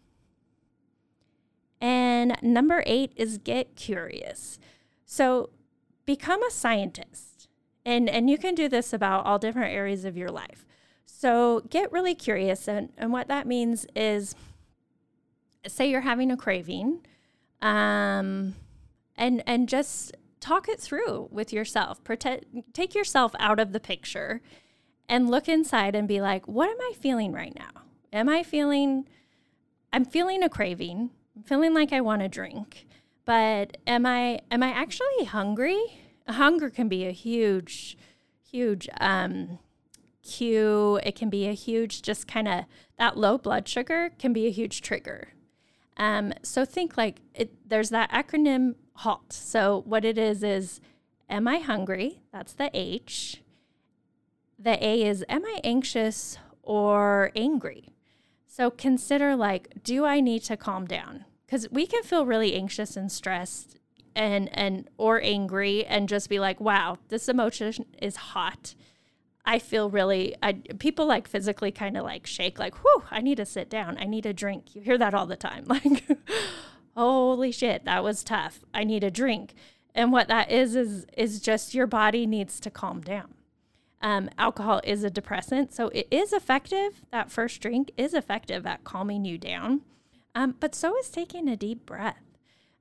And 1.79 2.37
number 2.41 2.81
eight 2.87 3.11
is 3.15 3.37
get 3.37 3.75
curious. 3.75 4.57
So 5.05 5.51
become 6.05 6.41
a 6.43 6.49
scientist. 6.49 7.34
And, 7.85 8.09
and 8.09 8.29
you 8.29 8.37
can 8.37 8.55
do 8.55 8.67
this 8.67 8.93
about 8.93 9.25
all 9.25 9.37
different 9.37 9.73
areas 9.73 10.05
of 10.05 10.17
your 10.17 10.29
life. 10.29 10.65
So 11.05 11.61
get 11.69 11.91
really 11.91 12.15
curious. 12.15 12.67
And, 12.67 12.89
and 12.97 13.11
what 13.13 13.27
that 13.27 13.45
means 13.47 13.85
is 13.95 14.35
say 15.67 15.89
you're 15.89 16.01
having 16.01 16.31
a 16.31 16.37
craving 16.37 17.05
um, 17.61 18.55
and, 19.15 19.43
and 19.45 19.69
just 19.69 20.15
talk 20.39 20.67
it 20.67 20.79
through 20.79 21.29
with 21.31 21.53
yourself. 21.53 22.03
Protect, 22.03 22.45
take 22.73 22.93
yourself 22.93 23.33
out 23.39 23.59
of 23.59 23.71
the 23.71 23.79
picture 23.79 24.41
and 25.07 25.29
look 25.29 25.47
inside 25.47 25.95
and 25.95 26.07
be 26.07 26.21
like, 26.21 26.47
what 26.47 26.69
am 26.69 26.77
I 26.81 26.93
feeling 26.99 27.31
right 27.31 27.55
now? 27.55 27.83
Am 28.11 28.29
I 28.29 28.43
feeling, 28.43 29.07
I'm 29.93 30.05
feeling 30.05 30.43
a 30.43 30.49
craving. 30.49 31.11
I'm 31.35 31.43
feeling 31.43 31.73
like 31.73 31.91
I 31.91 32.01
want 32.01 32.21
to 32.21 32.29
drink, 32.29 32.87
but 33.25 33.77
am 33.85 34.05
I, 34.05 34.39
am 34.49 34.63
I 34.63 34.69
actually 34.69 35.25
hungry? 35.25 35.99
Hunger 36.27 36.69
can 36.69 36.87
be 36.87 37.05
a 37.05 37.11
huge, 37.11 37.97
huge, 38.49 38.89
um, 38.99 39.59
cue. 40.23 40.99
It 41.03 41.15
can 41.15 41.29
be 41.29 41.47
a 41.47 41.53
huge, 41.53 42.01
just 42.01 42.27
kind 42.27 42.47
of 42.47 42.65
that 42.97 43.17
low 43.17 43.37
blood 43.37 43.67
sugar 43.67 44.11
can 44.17 44.33
be 44.33 44.47
a 44.47 44.51
huge 44.51 44.81
trigger. 44.81 45.29
Um, 45.97 46.33
so 46.43 46.65
think 46.65 46.97
like 46.97 47.21
it, 47.33 47.69
there's 47.69 47.89
that 47.89 48.11
acronym 48.11 48.75
HALT. 48.95 49.31
So 49.31 49.83
what 49.85 50.03
it 50.03 50.17
is 50.17 50.43
is, 50.43 50.81
am 51.29 51.47
I 51.47 51.59
hungry? 51.59 52.21
That's 52.31 52.53
the 52.53 52.69
H. 52.73 53.41
The 54.57 54.83
A 54.83 55.03
is, 55.03 55.23
am 55.29 55.45
I 55.45 55.59
anxious 55.63 56.37
or 56.63 57.31
angry? 57.35 57.93
So 58.47 58.71
consider 58.71 59.35
like, 59.35 59.83
do 59.83 60.05
I 60.05 60.21
need 60.21 60.43
to 60.43 60.57
calm 60.57 60.85
down? 60.85 61.25
Because 61.45 61.69
we 61.69 61.85
can 61.85 62.03
feel 62.03 62.25
really 62.25 62.55
anxious 62.55 62.97
and 62.97 63.11
stressed 63.11 63.77
and 64.15 64.49
and 64.57 64.89
or 64.97 65.21
angry 65.21 65.85
and 65.85 66.09
just 66.09 66.29
be 66.29 66.39
like, 66.39 66.59
wow, 66.59 66.97
this 67.09 67.27
emotion 67.27 67.85
is 68.01 68.15
hot. 68.15 68.75
I 69.45 69.59
feel 69.59 69.89
really 69.89 70.35
I 70.41 70.53
people 70.79 71.05
like 71.05 71.27
physically 71.27 71.71
kind 71.71 71.97
of 71.97 72.03
like 72.03 72.25
shake 72.25 72.57
like, 72.57 72.75
whew, 72.83 73.03
I 73.11 73.21
need 73.21 73.37
to 73.37 73.45
sit 73.45 73.69
down. 73.69 73.97
I 73.99 74.05
need 74.05 74.25
a 74.25 74.33
drink. 74.33 74.75
You 74.75 74.81
hear 74.81 74.97
that 74.97 75.13
all 75.13 75.25
the 75.25 75.35
time. 75.35 75.65
Like 75.75 76.03
holy 76.95 77.51
shit, 77.51 77.83
that 77.83 78.05
was 78.05 78.23
tough. 78.23 78.63
I 78.73 78.85
need 78.85 79.03
a 79.03 79.11
drink. 79.11 79.53
And 79.93 80.13
what 80.13 80.29
that 80.29 80.51
is 80.51 80.75
is 80.75 81.05
is 81.17 81.39
just 81.39 81.73
your 81.73 81.87
body 81.87 82.25
needs 82.25 82.59
to 82.61 82.69
calm 82.69 83.01
down. 83.01 83.33
Um, 84.01 84.29
alcohol 84.37 84.81
is 84.83 85.03
a 85.03 85.09
depressant, 85.09 85.73
so 85.73 85.87
it 85.89 86.07
is 86.11 86.31
effective. 86.31 87.03
That 87.11 87.31
first 87.31 87.61
drink 87.61 87.91
is 87.97 88.13
effective 88.13 88.65
at 88.65 88.83
calming 88.83 89.25
you 89.25 89.37
down, 89.37 89.81
um, 90.35 90.55
but 90.59 90.75
so 90.75 90.97
is 90.97 91.09
taking 91.09 91.47
a 91.47 91.55
deep 91.55 91.85
breath. 91.85 92.24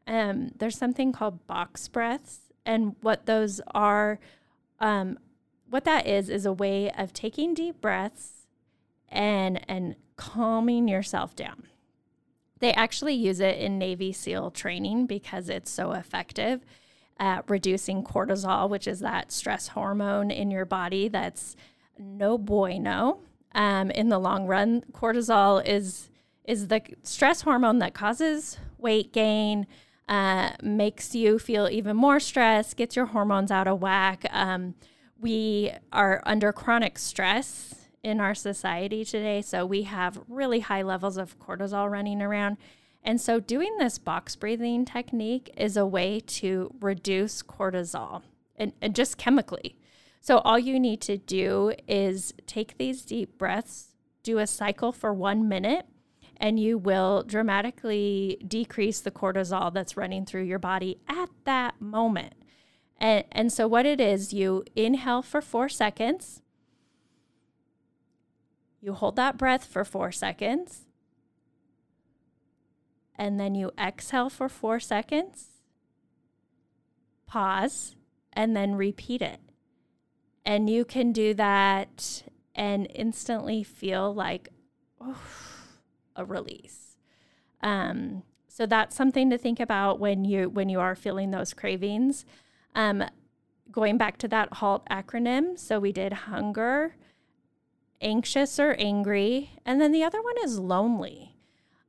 Um, 0.07 0.53
there's 0.57 0.77
something 0.77 1.13
called 1.13 1.47
box 1.47 1.89
breaths, 1.89 2.53
and 2.67 2.97
what 3.01 3.27
those 3.27 3.61
are, 3.75 4.19
um, 4.81 5.19
what 5.69 5.85
that 5.85 6.07
is, 6.07 6.29
is 6.29 6.47
a 6.47 6.53
way 6.53 6.91
of 6.91 7.13
taking 7.13 7.55
deep 7.55 7.81
breaths 7.81 8.47
and 9.09 9.69
and 9.69 9.97
calming 10.17 10.89
yourself 10.89 11.35
down. 11.35 11.65
They 12.61 12.73
actually 12.73 13.15
use 13.15 13.41
it 13.41 13.59
in 13.59 13.79
Navy 13.79 14.13
SEAL 14.13 14.53
training 14.53 15.07
because 15.07 15.49
it's 15.49 15.71
so 15.71 15.93
effective 15.93 16.65
at 17.19 17.49
reducing 17.49 18.03
cortisol, 18.03 18.69
which 18.69 18.87
is 18.87 19.01
that 19.01 19.33
stress 19.33 19.69
hormone 19.69 20.31
in 20.31 20.51
your 20.51 20.65
body 20.65 21.09
that's 21.09 21.57
no 21.99 22.39
bueno. 22.39 23.21
Um, 23.55 23.91
in 23.93 24.09
the 24.09 24.19
long 24.19 24.47
run, 24.47 24.83
cortisol 24.93 25.65
is 25.65 26.11
is 26.45 26.69
the 26.69 26.83
stress 27.03 27.43
hormone 27.43 27.79
that 27.79 27.95
causes 27.95 28.59
weight 28.79 29.13
gain, 29.13 29.67
uh, 30.09 30.51
makes 30.63 31.15
you 31.15 31.39
feel 31.39 31.69
even 31.69 31.97
more 31.97 32.21
stressed, 32.21 32.77
gets 32.77 32.97
your 32.97 33.07
hormones 33.07 33.51
out 33.51 33.67
of 33.67 33.81
whack. 33.81 34.25
Um, 34.31 34.75
we 35.19 35.73
are 35.93 36.23
under 36.27 36.53
chronic 36.53 36.99
stress 36.99 37.87
in 38.03 38.21
our 38.21 38.35
society 38.35 39.05
today. 39.05 39.41
So 39.41 39.65
we 39.65 39.83
have 39.83 40.21
really 40.29 40.61
high 40.61 40.83
levels 40.83 41.17
of 41.17 41.39
cortisol 41.39 41.91
running 41.91 42.21
around. 42.21 42.59
And 43.03 43.21
so 43.21 43.41
doing 43.41 43.77
this 43.79 43.99
box 43.99 44.37
breathing 44.37 44.85
technique 44.85 45.53
is 45.57 45.77
a 45.77 45.87
way 45.87 46.21
to 46.21 46.75
reduce 46.81 47.43
cortisol 47.43 48.23
and, 48.57 48.73
and 48.81 48.95
just 48.95 49.19
chemically. 49.19 49.77
So 50.21 50.39
all 50.39 50.59
you 50.59 50.79
need 50.81 51.01
to 51.03 51.19
do 51.19 51.73
is 51.87 52.33
take 52.47 52.79
these 52.79 53.05
deep 53.05 53.37
breaths, 53.37 53.95
do 54.23 54.39
a 54.39 54.47
cycle 54.47 54.93
for 54.93 55.13
one 55.13 55.49
minute, 55.49 55.87
and 56.45 56.61
you 56.61 56.77
will 56.77 57.23
dramatically 57.23 58.37
decrease 58.47 59.01
the 59.01 59.11
cortisol 59.11 59.73
that's 59.73 59.97
running 59.97 60.27
through 60.27 60.43
your 60.43 60.59
body 60.59 60.99
at 61.09 61.31
that 61.45 61.81
moment. 61.81 62.35
And, 62.99 63.25
and 63.33 63.51
so, 63.51 63.67
what 63.67 63.87
it 63.87 63.99
is, 63.99 64.35
you 64.35 64.63
inhale 64.77 65.23
for 65.23 65.41
four 65.41 65.71
seconds, 65.71 66.43
you 68.83 68.93
hold 68.93 69.17
that 69.17 69.39
breath 69.39 69.65
for 69.65 69.87
four 69.87 70.13
seconds. 70.13 70.85
And 73.17 73.41
then 73.41 73.55
you 73.55 73.71
exhale 73.79 74.29
for 74.29 74.51
four 74.51 74.79
seconds. 74.81 75.47
Pause 77.27 77.97
and 78.35 78.55
then 78.55 78.75
repeat 78.75 79.23
it. 79.23 79.41
And 80.45 80.69
you 80.69 80.85
can 80.85 81.11
do 81.13 81.33
that 81.33 82.23
and 82.55 82.87
instantly 82.95 83.63
feel 83.63 84.13
like 84.13 84.51
oh, 85.01 85.54
a 86.17 86.25
release. 86.25 86.97
Um, 87.63 88.23
so 88.49 88.67
that's 88.67 88.95
something 88.95 89.31
to 89.31 89.39
think 89.39 89.59
about 89.59 89.99
when 89.99 90.25
you 90.25 90.49
when 90.49 90.69
you 90.69 90.79
are 90.79 90.95
feeling 90.95 91.31
those 91.31 91.53
cravings. 91.53 92.25
Um, 92.75 93.05
going 93.71 93.99
back 93.99 94.19
to 94.19 94.29
that 94.29 94.55
HALT 94.55 94.89
acronym, 94.89 95.59
so 95.59 95.81
we 95.81 95.91
did 95.91 96.13
hunger, 96.13 96.95
anxious 98.01 98.61
or 98.61 98.75
angry, 98.79 99.51
and 99.65 99.81
then 99.81 99.91
the 99.91 100.05
other 100.05 100.23
one 100.23 100.37
is 100.45 100.59
lonely. 100.59 101.35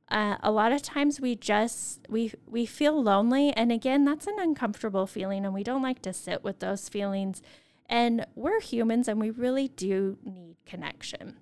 Uh, 0.08 0.36
a 0.42 0.50
lot 0.50 0.72
of 0.72 0.82
times 0.82 1.20
we 1.20 1.34
just 1.34 2.00
we 2.08 2.32
we 2.46 2.64
feel 2.64 3.02
lonely 3.02 3.52
and 3.52 3.72
again 3.72 4.04
that's 4.04 4.28
an 4.28 4.36
uncomfortable 4.38 5.04
feeling 5.04 5.44
and 5.44 5.52
we 5.52 5.64
don't 5.64 5.82
like 5.82 6.00
to 6.00 6.12
sit 6.12 6.44
with 6.44 6.60
those 6.60 6.88
feelings 6.88 7.42
and 7.86 8.24
we're 8.36 8.60
humans 8.60 9.08
and 9.08 9.20
we 9.20 9.30
really 9.30 9.66
do 9.66 10.16
need 10.24 10.54
connection 10.64 11.36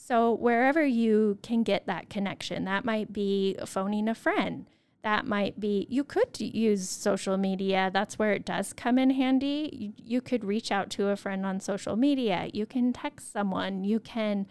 so 0.00 0.32
wherever 0.32 0.84
you 0.84 1.38
can 1.42 1.62
get 1.62 1.86
that 1.86 2.08
connection 2.08 2.64
that 2.64 2.84
might 2.84 3.12
be 3.12 3.56
phoning 3.66 4.08
a 4.08 4.14
friend. 4.14 4.66
That 5.02 5.26
might 5.26 5.58
be 5.58 5.86
you 5.88 6.04
could 6.04 6.38
use 6.40 6.88
social 6.88 7.36
media. 7.36 7.90
That's 7.92 8.18
where 8.18 8.32
it 8.32 8.44
does 8.44 8.72
come 8.72 8.98
in 8.98 9.10
handy. 9.10 9.70
You, 9.72 9.92
you 9.96 10.20
could 10.20 10.44
reach 10.44 10.70
out 10.70 10.90
to 10.90 11.08
a 11.08 11.16
friend 11.16 11.46
on 11.46 11.60
social 11.60 11.96
media. 11.96 12.48
You 12.52 12.66
can 12.66 12.92
text 12.92 13.32
someone. 13.32 13.84
You 13.84 14.00
can 14.00 14.46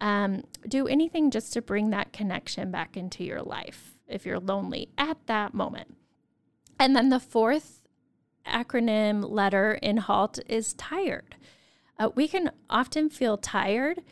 Um, 0.00 0.42
do 0.66 0.88
anything 0.88 1.30
just 1.30 1.52
to 1.52 1.62
bring 1.62 1.90
that 1.90 2.12
connection 2.12 2.72
back 2.72 2.96
into 2.96 3.22
your 3.22 3.40
life 3.40 3.80
if 4.08 4.26
you're 4.26 4.40
lonely 4.40 4.88
at 4.98 5.18
that 5.26 5.54
moment. 5.54 5.94
And 6.76 6.96
then 6.96 7.08
the 7.10 7.20
fourth 7.20 7.82
acronym 8.44 9.22
letter 9.30 9.74
in 9.74 9.98
HALT 9.98 10.40
is 10.48 10.74
tired. 10.74 11.36
Uh, 12.00 12.10
we 12.16 12.26
can 12.26 12.50
often 12.68 13.10
feel 13.10 13.36
tired, 13.38 14.02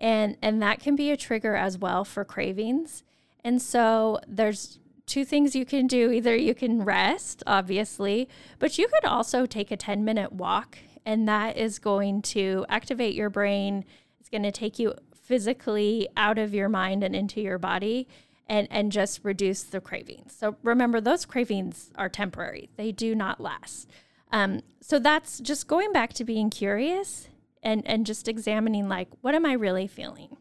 and, 0.00 0.36
and 0.40 0.62
that 0.62 0.80
can 0.80 0.96
be 0.96 1.10
a 1.10 1.16
trigger 1.16 1.54
as 1.54 1.76
well 1.76 2.04
for 2.04 2.24
cravings. 2.24 3.02
And 3.44 3.60
so 3.60 4.18
there's 4.26 4.78
two 5.06 5.24
things 5.24 5.54
you 5.56 5.64
can 5.64 5.86
do. 5.86 6.10
Either 6.10 6.34
you 6.36 6.54
can 6.54 6.84
rest, 6.84 7.42
obviously, 7.46 8.28
but 8.58 8.78
you 8.78 8.88
could 8.88 9.04
also 9.04 9.44
take 9.44 9.70
a 9.70 9.76
10 9.76 10.04
minute 10.04 10.32
walk, 10.32 10.78
and 11.04 11.28
that 11.28 11.56
is 11.56 11.78
going 11.78 12.22
to 12.22 12.64
activate 12.68 13.14
your 13.14 13.30
brain. 13.30 13.84
It's 14.20 14.28
going 14.28 14.44
to 14.44 14.52
take 14.52 14.78
you 14.78 14.94
physically 15.12 16.08
out 16.16 16.38
of 16.38 16.54
your 16.54 16.68
mind 16.68 17.02
and 17.04 17.14
into 17.14 17.40
your 17.40 17.58
body 17.58 18.08
and, 18.48 18.66
and 18.70 18.90
just 18.90 19.20
reduce 19.22 19.62
the 19.62 19.80
cravings. 19.80 20.34
So 20.36 20.56
remember, 20.62 21.00
those 21.00 21.24
cravings 21.24 21.90
are 21.96 22.08
temporary, 22.08 22.68
they 22.76 22.92
do 22.92 23.14
not 23.14 23.40
last. 23.40 23.88
Um, 24.32 24.60
so 24.80 24.98
that's 24.98 25.40
just 25.40 25.66
going 25.66 25.92
back 25.92 26.12
to 26.14 26.24
being 26.24 26.50
curious 26.50 27.28
and, 27.62 27.86
and 27.86 28.06
just 28.06 28.28
examining, 28.28 28.88
like, 28.88 29.08
what 29.20 29.34
am 29.34 29.46
I 29.46 29.52
really 29.52 29.86
feeling? 29.86 30.36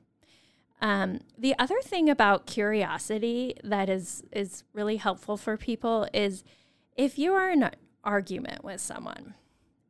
Um, 0.81 1.19
the 1.37 1.55
other 1.59 1.79
thing 1.81 2.09
about 2.09 2.45
curiosity 2.45 3.55
that 3.63 3.89
is 3.89 4.23
is 4.31 4.63
really 4.73 4.97
helpful 4.97 5.35
for 5.35 5.57
people 5.57 6.07
is 6.13 6.43
if 6.95 7.19
you 7.19 7.33
are 7.33 7.51
in 7.51 7.63
an 7.63 7.71
argument 8.03 8.63
with 8.63 8.79
someone, 8.79 9.33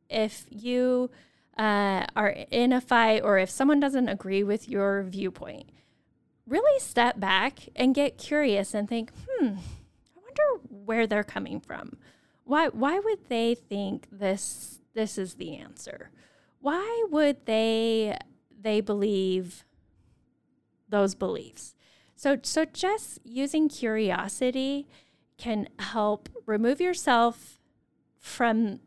if 0.08 0.46
you 0.50 1.10
uh, 1.56 2.06
are 2.16 2.30
in 2.50 2.72
a 2.72 2.80
fight, 2.80 3.22
or 3.22 3.38
if 3.38 3.50
someone 3.50 3.78
doesn't 3.78 4.08
agree 4.08 4.42
with 4.42 4.68
your 4.68 5.04
viewpoint, 5.04 5.70
really 6.46 6.80
step 6.80 7.20
back 7.20 7.68
and 7.76 7.94
get 7.94 8.18
curious 8.18 8.74
and 8.74 8.88
think, 8.88 9.12
hmm, 9.28 9.46
I 9.46 10.16
wonder 10.16 10.64
where 10.68 11.06
they're 11.06 11.22
coming 11.22 11.60
from. 11.60 11.98
Why 12.44 12.68
why 12.68 12.98
would 12.98 13.28
they 13.28 13.54
think 13.54 14.08
this 14.10 14.80
this 14.94 15.18
is 15.18 15.34
the 15.34 15.56
answer? 15.56 16.10
Why 16.60 17.04
would 17.10 17.46
they 17.46 18.16
they 18.58 18.80
believe 18.80 19.64
those 20.88 21.14
beliefs? 21.14 21.74
So 22.16 22.38
so 22.42 22.64
just 22.64 23.18
using 23.24 23.68
curiosity 23.68 24.86
can 25.38 25.68
help 25.78 26.28
remove 26.44 26.80
yourself 26.80 27.58
from 28.18 28.80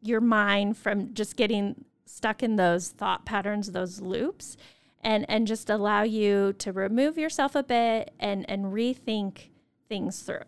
your 0.00 0.20
mind 0.20 0.76
from 0.76 1.12
just 1.14 1.36
getting 1.36 1.84
stuck 2.06 2.42
in 2.42 2.56
those 2.56 2.88
thought 2.88 3.24
patterns, 3.24 3.72
those 3.72 4.00
loops, 4.00 4.56
and 5.02 5.24
and 5.28 5.46
just 5.46 5.68
allow 5.68 6.02
you 6.02 6.54
to 6.54 6.72
remove 6.72 7.18
yourself 7.18 7.54
a 7.54 7.62
bit 7.62 8.12
and 8.18 8.48
and 8.48 8.66
rethink 8.66 9.50
things 9.88 10.20
through. 10.20 10.40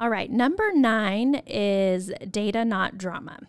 All 0.00 0.10
right, 0.10 0.30
number 0.30 0.70
9 0.72 1.42
is 1.46 2.12
data 2.30 2.64
not 2.64 2.98
drama. 2.98 3.40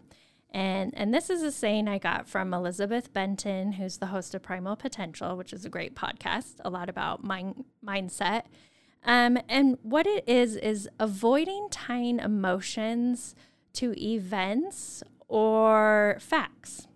And 0.52 0.94
and 0.96 1.14
this 1.14 1.30
is 1.30 1.44
a 1.44 1.52
saying 1.52 1.88
I 1.88 2.00
got 2.00 2.28
from 2.28 2.54
Elizabeth 2.54 3.14
Benton, 3.14 3.74
who's 3.74 3.98
the 3.98 4.08
host 4.08 4.34
of 4.34 4.42
Primal 4.42 4.76
Potential, 4.76 5.38
which 5.38 5.54
is 5.54 5.64
a 5.64 5.70
great 5.70 5.96
podcast, 5.96 6.56
a 6.66 6.70
lot 6.70 6.90
about 6.90 7.24
mind 7.24 7.66
mindset. 7.86 8.44
Um, 9.04 9.38
and 9.48 9.78
what 9.82 10.08
it 10.08 10.28
is 10.28 10.56
is 10.56 10.90
avoiding 11.00 11.68
tying 11.70 12.20
emotions 12.20 13.36
to 13.74 13.94
events 13.98 15.04
or 15.28 16.18
facts. 16.20 16.88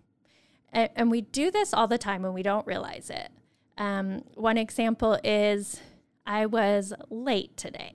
And, 0.72 0.90
and 0.96 1.10
we 1.10 1.20
do 1.22 1.50
this 1.50 1.72
all 1.72 1.86
the 1.86 1.98
time 1.98 2.24
and 2.24 2.34
we 2.34 2.42
don't 2.42 2.66
realize 2.66 3.08
it. 3.08 3.30
Um, 3.78 4.24
one 4.34 4.58
example 4.58 5.18
is 5.24 5.80
I 6.26 6.46
was 6.46 6.92
late 7.08 7.56
today. 7.56 7.94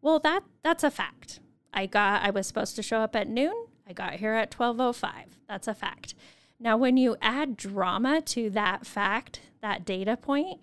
Well, 0.00 0.18
that 0.20 0.42
that's 0.62 0.82
a 0.82 0.90
fact. 0.90 1.40
I 1.72 1.86
got 1.86 2.22
I 2.22 2.30
was 2.30 2.46
supposed 2.46 2.76
to 2.76 2.82
show 2.82 2.98
up 2.98 3.14
at 3.14 3.28
noon. 3.28 3.66
I 3.88 3.92
got 3.92 4.14
here 4.14 4.32
at 4.32 4.50
12:05. 4.50 5.38
That's 5.48 5.68
a 5.68 5.74
fact. 5.74 6.14
Now, 6.58 6.76
when 6.76 6.96
you 6.96 7.16
add 7.20 7.56
drama 7.56 8.20
to 8.22 8.48
that 8.50 8.86
fact, 8.86 9.40
that 9.60 9.84
data 9.84 10.16
point, 10.16 10.60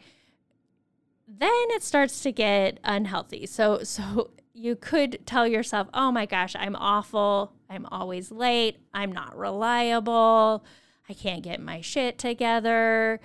then 1.27 1.49
it 1.69 1.83
starts 1.83 2.21
to 2.21 2.31
get 2.31 2.79
unhealthy. 2.83 3.45
So 3.45 3.83
so 3.83 4.31
you 4.53 4.75
could 4.75 5.25
tell 5.25 5.47
yourself, 5.47 5.87
"Oh 5.93 6.11
my 6.11 6.25
gosh, 6.25 6.55
I'm 6.57 6.75
awful. 6.75 7.53
I'm 7.69 7.85
always 7.87 8.31
late. 8.31 8.77
I'm 8.93 9.11
not 9.11 9.37
reliable. 9.37 10.65
I 11.07 11.13
can't 11.13 11.43
get 11.43 11.61
my 11.61 11.81
shit 11.81 12.17
together. 12.17 13.19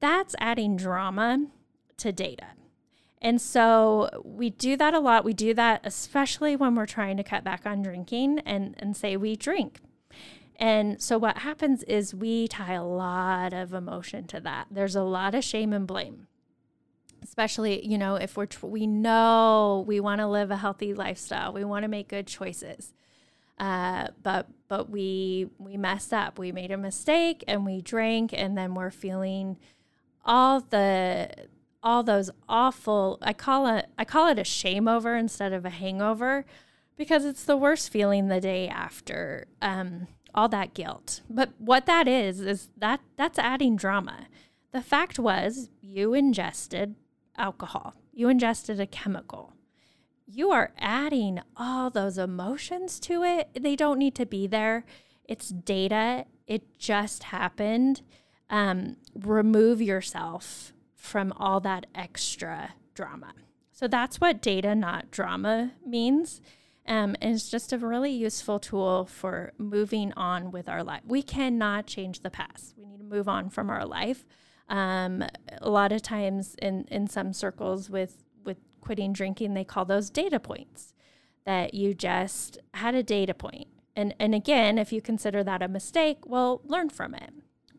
That's 0.00 0.34
adding 0.38 0.76
drama 0.76 1.46
to 1.98 2.12
data. 2.12 2.46
And 3.22 3.40
so 3.40 4.08
we 4.24 4.50
do 4.50 4.76
that 4.76 4.94
a 4.94 4.98
lot. 4.98 5.24
We 5.24 5.34
do 5.34 5.52
that 5.54 5.82
especially 5.84 6.56
when 6.56 6.74
we're 6.74 6.86
trying 6.86 7.16
to 7.18 7.24
cut 7.24 7.44
back 7.44 7.66
on 7.66 7.82
drinking 7.82 8.40
and, 8.40 8.74
and 8.78 8.96
say 8.96 9.16
we 9.16 9.36
drink. 9.36 9.80
And 10.60 11.00
so 11.00 11.16
what 11.16 11.38
happens 11.38 11.82
is 11.84 12.14
we 12.14 12.46
tie 12.46 12.74
a 12.74 12.84
lot 12.84 13.54
of 13.54 13.72
emotion 13.72 14.26
to 14.28 14.40
that. 14.40 14.66
There's 14.70 14.94
a 14.94 15.02
lot 15.02 15.34
of 15.34 15.42
shame 15.42 15.72
and 15.72 15.86
blame. 15.86 16.26
Especially, 17.22 17.86
you 17.86 17.98
know, 17.98 18.14
if 18.16 18.36
we're 18.36 18.48
we 18.62 18.86
know 18.86 19.84
we 19.86 20.00
want 20.00 20.20
to 20.20 20.26
live 20.26 20.50
a 20.50 20.56
healthy 20.56 20.94
lifestyle, 20.94 21.52
we 21.52 21.64
want 21.64 21.82
to 21.82 21.88
make 21.88 22.08
good 22.08 22.26
choices. 22.26 22.94
Uh, 23.58 24.08
but 24.22 24.48
but 24.68 24.88
we 24.88 25.48
we 25.58 25.76
messed 25.76 26.14
up. 26.14 26.38
We 26.38 26.50
made 26.50 26.70
a 26.70 26.78
mistake 26.78 27.44
and 27.46 27.66
we 27.66 27.82
drank, 27.82 28.32
and 28.32 28.56
then 28.56 28.74
we're 28.74 28.90
feeling 28.90 29.58
all 30.24 30.60
the 30.60 31.30
all 31.82 32.02
those 32.02 32.30
awful. 32.48 33.18
I 33.22 33.32
call 33.32 33.66
it 33.66 33.86
I 33.98 34.04
call 34.04 34.28
it 34.28 34.38
a 34.38 34.44
shame 34.44 34.88
over 34.88 35.16
instead 35.16 35.52
of 35.52 35.64
a 35.64 35.70
hangover, 35.70 36.44
because 36.96 37.24
it's 37.24 37.44
the 37.44 37.56
worst 37.56 37.90
feeling 37.90 38.28
the 38.28 38.40
day 38.40 38.68
after. 38.68 39.46
Um, 39.60 40.08
all 40.32 40.48
that 40.48 40.74
guilt. 40.74 41.22
But 41.28 41.50
what 41.58 41.86
that 41.86 42.06
is 42.06 42.40
is 42.40 42.68
that 42.76 43.00
that's 43.16 43.38
adding 43.38 43.74
drama. 43.74 44.28
The 44.70 44.80
fact 44.80 45.18
was 45.18 45.70
you 45.80 46.14
ingested 46.14 46.94
alcohol. 47.36 47.94
You 48.12 48.28
ingested 48.28 48.78
a 48.78 48.86
chemical 48.86 49.54
you 50.32 50.52
are 50.52 50.72
adding 50.78 51.40
all 51.56 51.90
those 51.90 52.16
emotions 52.16 53.00
to 53.00 53.24
it. 53.24 53.48
They 53.60 53.74
don't 53.74 53.98
need 53.98 54.14
to 54.16 54.26
be 54.26 54.46
there. 54.46 54.84
It's 55.24 55.48
data, 55.48 56.26
it 56.46 56.78
just 56.78 57.24
happened. 57.24 58.02
Um, 58.48 58.96
remove 59.14 59.80
yourself 59.82 60.72
from 61.00 61.32
all 61.36 61.60
that 61.60 61.86
extra 61.94 62.74
drama. 62.94 63.32
So 63.72 63.88
that's 63.88 64.20
what 64.20 64.42
data, 64.42 64.74
not 64.74 65.10
drama, 65.10 65.72
means. 65.84 66.40
Um, 66.86 67.16
and 67.20 67.34
it's 67.34 67.48
just 67.48 67.72
a 67.72 67.78
really 67.78 68.12
useful 68.12 68.58
tool 68.58 69.06
for 69.06 69.52
moving 69.58 70.12
on 70.16 70.50
with 70.50 70.68
our 70.68 70.82
life. 70.84 71.02
We 71.06 71.22
cannot 71.22 71.86
change 71.86 72.20
the 72.20 72.30
past. 72.30 72.74
We 72.76 72.86
need 72.86 72.98
to 72.98 73.04
move 73.04 73.28
on 73.28 73.48
from 73.48 73.70
our 73.70 73.86
life. 73.86 74.24
Um, 74.68 75.24
a 75.60 75.70
lot 75.70 75.92
of 75.92 76.02
times 76.02 76.54
in, 76.60 76.84
in 76.90 77.06
some 77.08 77.32
circles 77.32 77.90
with 77.90 78.24
quitting 78.80 79.12
drinking, 79.12 79.54
they 79.54 79.64
call 79.64 79.84
those 79.84 80.10
data 80.10 80.40
points 80.40 80.94
that 81.44 81.74
you 81.74 81.94
just 81.94 82.58
had 82.74 82.94
a 82.94 83.02
data 83.02 83.34
point. 83.34 83.68
And, 83.96 84.14
and 84.18 84.34
again, 84.34 84.78
if 84.78 84.92
you 84.92 85.00
consider 85.00 85.44
that 85.44 85.62
a 85.62 85.68
mistake, 85.68 86.18
well, 86.26 86.60
learn 86.64 86.88
from 86.88 87.14
it. 87.14 87.30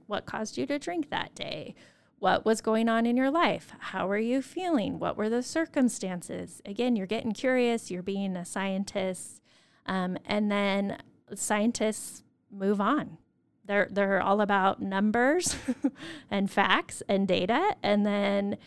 What 0.08 0.26
caused 0.26 0.58
you 0.58 0.66
to 0.68 0.80
drink 0.80 1.10
that 1.10 1.34
day? 1.36 1.76
What 2.22 2.46
was 2.46 2.62
going 2.62 2.88
on 2.88 3.08
in 3.08 3.18
your 3.18 3.32
life? 3.32 3.74
How 3.80 4.08
are 4.08 4.20
you 4.20 4.44
feeling? 4.44 5.00
What 5.00 5.18
were 5.18 5.28
the 5.28 5.42
circumstances? 5.42 6.62
Again, 6.66 6.96
you're 6.96 7.08
getting 7.08 7.32
curious, 7.32 7.90
you're 7.90 8.04
being 8.04 8.36
a 8.36 8.46
scientist. 8.46 9.42
Um, 9.88 10.20
and 10.24 10.52
then 10.52 11.02
scientists 11.34 12.22
move 12.52 12.80
on. 12.80 13.18
They're, 13.66 13.88
they're 13.90 14.22
all 14.22 14.40
about 14.40 14.80
numbers 14.80 15.56
and 16.30 16.52
facts 16.52 17.02
and 17.10 17.28
data. 17.28 17.76
And 17.82 18.06
then 18.06 18.58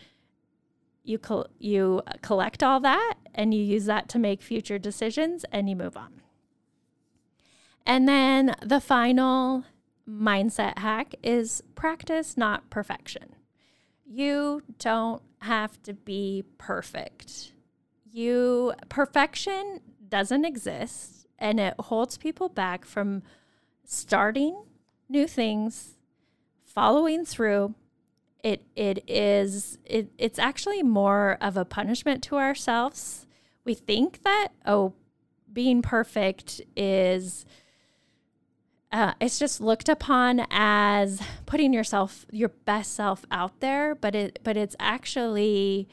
you 1.05 1.17
col- 1.17 1.47
you 1.57 2.01
collect 2.21 2.61
all 2.61 2.81
that 2.81 3.13
and 3.33 3.53
you 3.53 3.63
use 3.63 3.85
that 3.85 4.09
to 4.09 4.19
make 4.19 4.41
future 4.41 4.77
decisions 4.77 5.45
and 5.49 5.69
you 5.69 5.77
move 5.77 5.95
on. 5.95 6.21
And 7.85 8.05
then 8.05 8.53
the 8.61 8.81
final 8.81 9.63
mindset 10.05 10.79
hack 10.79 11.15
is 11.23 11.63
practice 11.73 12.35
not 12.35 12.69
perfection. 12.69 13.35
You 14.05 14.61
don't 14.79 15.21
have 15.39 15.81
to 15.83 15.93
be 15.93 16.43
perfect. 16.57 17.53
You 18.11 18.73
perfection 18.89 19.81
doesn't 20.07 20.45
exist 20.45 21.27
and 21.37 21.59
it 21.59 21.73
holds 21.79 22.17
people 22.17 22.49
back 22.49 22.85
from 22.85 23.23
starting 23.83 24.63
new 25.09 25.27
things, 25.27 25.95
following 26.63 27.25
through, 27.25 27.75
it 28.43 28.63
it 28.75 29.03
is 29.09 29.79
it, 29.85 30.11
it's 30.17 30.37
actually 30.37 30.83
more 30.83 31.37
of 31.41 31.57
a 31.57 31.65
punishment 31.65 32.23
to 32.23 32.35
ourselves. 32.35 33.25
We 33.63 33.73
think 33.73 34.21
that 34.23 34.49
oh 34.65 34.93
being 35.51 35.81
perfect 35.81 36.61
is 36.75 37.45
uh, 38.91 39.13
it's 39.19 39.39
just 39.39 39.59
looked 39.59 39.89
upon 39.89 40.45
as 40.49 41.21
putting 41.45 41.73
yourself 41.73 42.25
your 42.31 42.49
best 42.49 42.93
self 42.93 43.25
out 43.31 43.59
there 43.59 43.95
but 43.95 44.15
it 44.15 44.39
but 44.43 44.55
it's 44.55 44.75
actually 44.79 45.87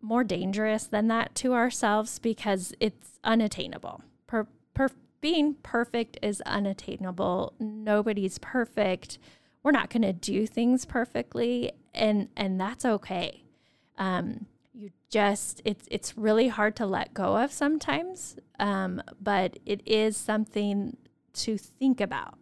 more 0.00 0.24
dangerous 0.24 0.84
than 0.84 1.08
that 1.08 1.34
to 1.36 1.54
ourselves 1.54 2.18
because 2.18 2.72
it's 2.80 3.18
unattainable. 3.24 4.02
Per, 4.26 4.46
per, 4.74 4.88
being 5.20 5.54
perfect 5.62 6.18
is 6.22 6.40
unattainable. 6.42 7.54
Nobody's 7.58 8.38
perfect. 8.38 9.18
We're 9.62 9.72
not 9.72 9.90
going 9.90 10.02
to 10.02 10.12
do 10.12 10.46
things 10.46 10.84
perfectly 10.84 11.72
and 11.94 12.28
and 12.36 12.60
that's 12.60 12.84
okay. 12.84 13.42
Um, 13.96 14.46
you 14.72 14.90
just 15.10 15.60
it's 15.64 15.88
it's 15.90 16.16
really 16.16 16.48
hard 16.48 16.76
to 16.76 16.86
let 16.86 17.12
go 17.12 17.36
of 17.38 17.50
sometimes 17.50 18.36
um, 18.60 19.02
but 19.20 19.58
it 19.66 19.82
is 19.84 20.16
something 20.16 20.96
to 21.38 21.58
think 21.58 22.00
about, 22.00 22.38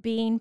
being 0.00 0.40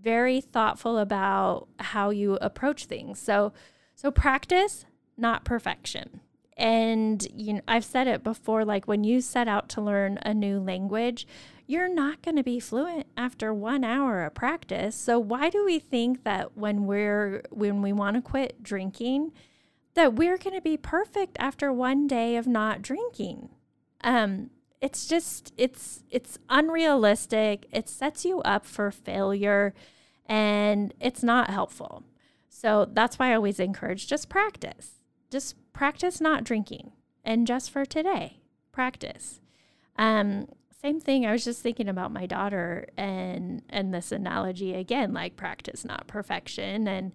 very 0.00 0.40
thoughtful 0.40 0.98
about 0.98 1.68
how 1.78 2.10
you 2.10 2.38
approach 2.40 2.86
things. 2.86 3.18
So, 3.18 3.52
so 3.94 4.10
practice, 4.10 4.86
not 5.16 5.44
perfection. 5.44 6.20
And 6.56 7.26
you 7.34 7.54
know, 7.54 7.60
I've 7.66 7.84
said 7.84 8.06
it 8.06 8.22
before 8.22 8.64
like 8.64 8.86
when 8.86 9.02
you 9.02 9.20
set 9.20 9.48
out 9.48 9.68
to 9.70 9.80
learn 9.80 10.18
a 10.22 10.34
new 10.34 10.60
language, 10.60 11.26
you're 11.66 11.88
not 11.88 12.20
going 12.20 12.36
to 12.36 12.42
be 12.42 12.60
fluent 12.60 13.06
after 13.16 13.54
1 13.54 13.84
hour 13.84 14.24
of 14.24 14.34
practice. 14.34 14.96
So 14.96 15.18
why 15.18 15.48
do 15.48 15.64
we 15.64 15.78
think 15.78 16.24
that 16.24 16.56
when 16.56 16.84
we're 16.84 17.42
when 17.50 17.80
we 17.80 17.92
want 17.92 18.16
to 18.16 18.22
quit 18.22 18.62
drinking 18.62 19.32
that 19.94 20.14
we're 20.14 20.36
going 20.36 20.54
to 20.54 20.60
be 20.60 20.76
perfect 20.76 21.36
after 21.40 21.72
one 21.72 22.06
day 22.06 22.36
of 22.36 22.46
not 22.46 22.82
drinking? 22.82 23.50
Um 24.02 24.50
it's 24.80 25.06
just 25.06 25.52
it's 25.56 26.02
it's 26.10 26.38
unrealistic. 26.48 27.66
It 27.70 27.88
sets 27.88 28.24
you 28.24 28.40
up 28.40 28.64
for 28.64 28.90
failure 28.90 29.74
and 30.26 30.94
it's 31.00 31.22
not 31.22 31.50
helpful. 31.50 32.04
So 32.48 32.88
that's 32.90 33.18
why 33.18 33.30
I 33.30 33.34
always 33.34 33.60
encourage 33.60 34.06
just 34.06 34.28
practice. 34.28 35.02
Just 35.30 35.56
practice 35.72 36.20
not 36.20 36.44
drinking. 36.44 36.92
And 37.24 37.46
just 37.46 37.70
for 37.70 37.84
today, 37.84 38.40
practice. 38.72 39.40
Um, 39.96 40.48
same 40.80 41.00
thing. 41.00 41.26
I 41.26 41.32
was 41.32 41.44
just 41.44 41.62
thinking 41.62 41.88
about 41.88 42.12
my 42.12 42.24
daughter 42.24 42.86
and 42.96 43.62
and 43.68 43.92
this 43.92 44.12
analogy 44.12 44.74
again, 44.74 45.12
like 45.12 45.36
practice 45.36 45.84
not 45.84 46.06
perfection. 46.06 46.88
And 46.88 47.12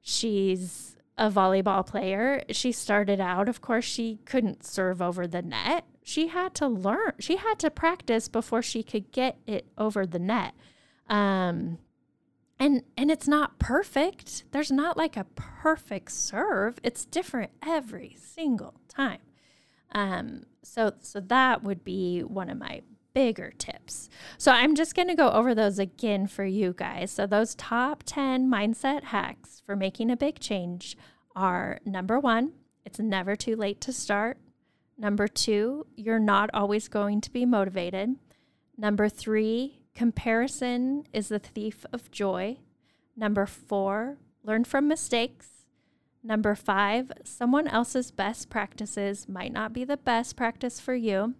she's 0.00 0.96
a 1.16 1.30
volleyball 1.30 1.86
player. 1.86 2.42
She 2.50 2.72
started 2.72 3.20
out, 3.20 3.48
of 3.48 3.60
course, 3.60 3.84
she 3.84 4.18
couldn't 4.24 4.64
serve 4.64 5.00
over 5.00 5.26
the 5.26 5.42
net. 5.42 5.84
She 6.02 6.28
had 6.28 6.54
to 6.56 6.68
learn 6.68 7.12
she 7.18 7.36
had 7.36 7.58
to 7.60 7.70
practice 7.70 8.28
before 8.28 8.60
she 8.62 8.82
could 8.82 9.10
get 9.10 9.38
it 9.46 9.66
over 9.78 10.06
the 10.06 10.18
net. 10.18 10.54
Um 11.08 11.78
and 12.58 12.82
and 12.96 13.10
it's 13.10 13.26
not 13.26 13.58
perfect. 13.58 14.44
There's 14.50 14.70
not 14.70 14.96
like 14.96 15.16
a 15.16 15.26
perfect 15.34 16.12
serve. 16.12 16.78
It's 16.82 17.06
different 17.06 17.52
every 17.66 18.16
single 18.18 18.74
time. 18.88 19.20
Um 19.92 20.42
so 20.62 20.92
so 21.00 21.20
that 21.20 21.62
would 21.62 21.84
be 21.84 22.20
one 22.20 22.50
of 22.50 22.58
my 22.58 22.82
bigger 23.14 23.52
tips 23.58 24.08
so 24.36 24.50
i'm 24.52 24.74
just 24.74 24.94
going 24.94 25.08
to 25.08 25.14
go 25.14 25.30
over 25.30 25.54
those 25.54 25.78
again 25.78 26.26
for 26.26 26.44
you 26.44 26.74
guys 26.76 27.10
so 27.10 27.26
those 27.26 27.54
top 27.54 28.02
10 28.04 28.50
mindset 28.50 29.04
hacks 29.04 29.62
for 29.64 29.76
making 29.76 30.10
a 30.10 30.16
big 30.16 30.40
change 30.40 30.96
are 31.36 31.78
number 31.84 32.18
1 32.18 32.52
it's 32.84 32.98
never 32.98 33.34
too 33.36 33.56
late 33.56 33.80
to 33.80 33.92
start 33.92 34.38
Number 34.96 35.26
two, 35.26 35.86
you're 35.96 36.20
not 36.20 36.50
always 36.54 36.88
going 36.88 37.20
to 37.22 37.32
be 37.32 37.44
motivated. 37.44 38.16
Number 38.76 39.08
three, 39.08 39.82
comparison 39.94 41.06
is 41.12 41.28
the 41.28 41.38
thief 41.38 41.84
of 41.92 42.10
joy. 42.10 42.58
Number 43.16 43.46
four, 43.46 44.18
learn 44.44 44.64
from 44.64 44.86
mistakes. 44.86 45.48
Number 46.22 46.54
five, 46.54 47.10
someone 47.24 47.66
else's 47.68 48.10
best 48.10 48.48
practices 48.48 49.28
might 49.28 49.52
not 49.52 49.72
be 49.72 49.84
the 49.84 49.96
best 49.96 50.36
practice 50.36 50.80
for 50.80 50.94
you. 50.94 51.34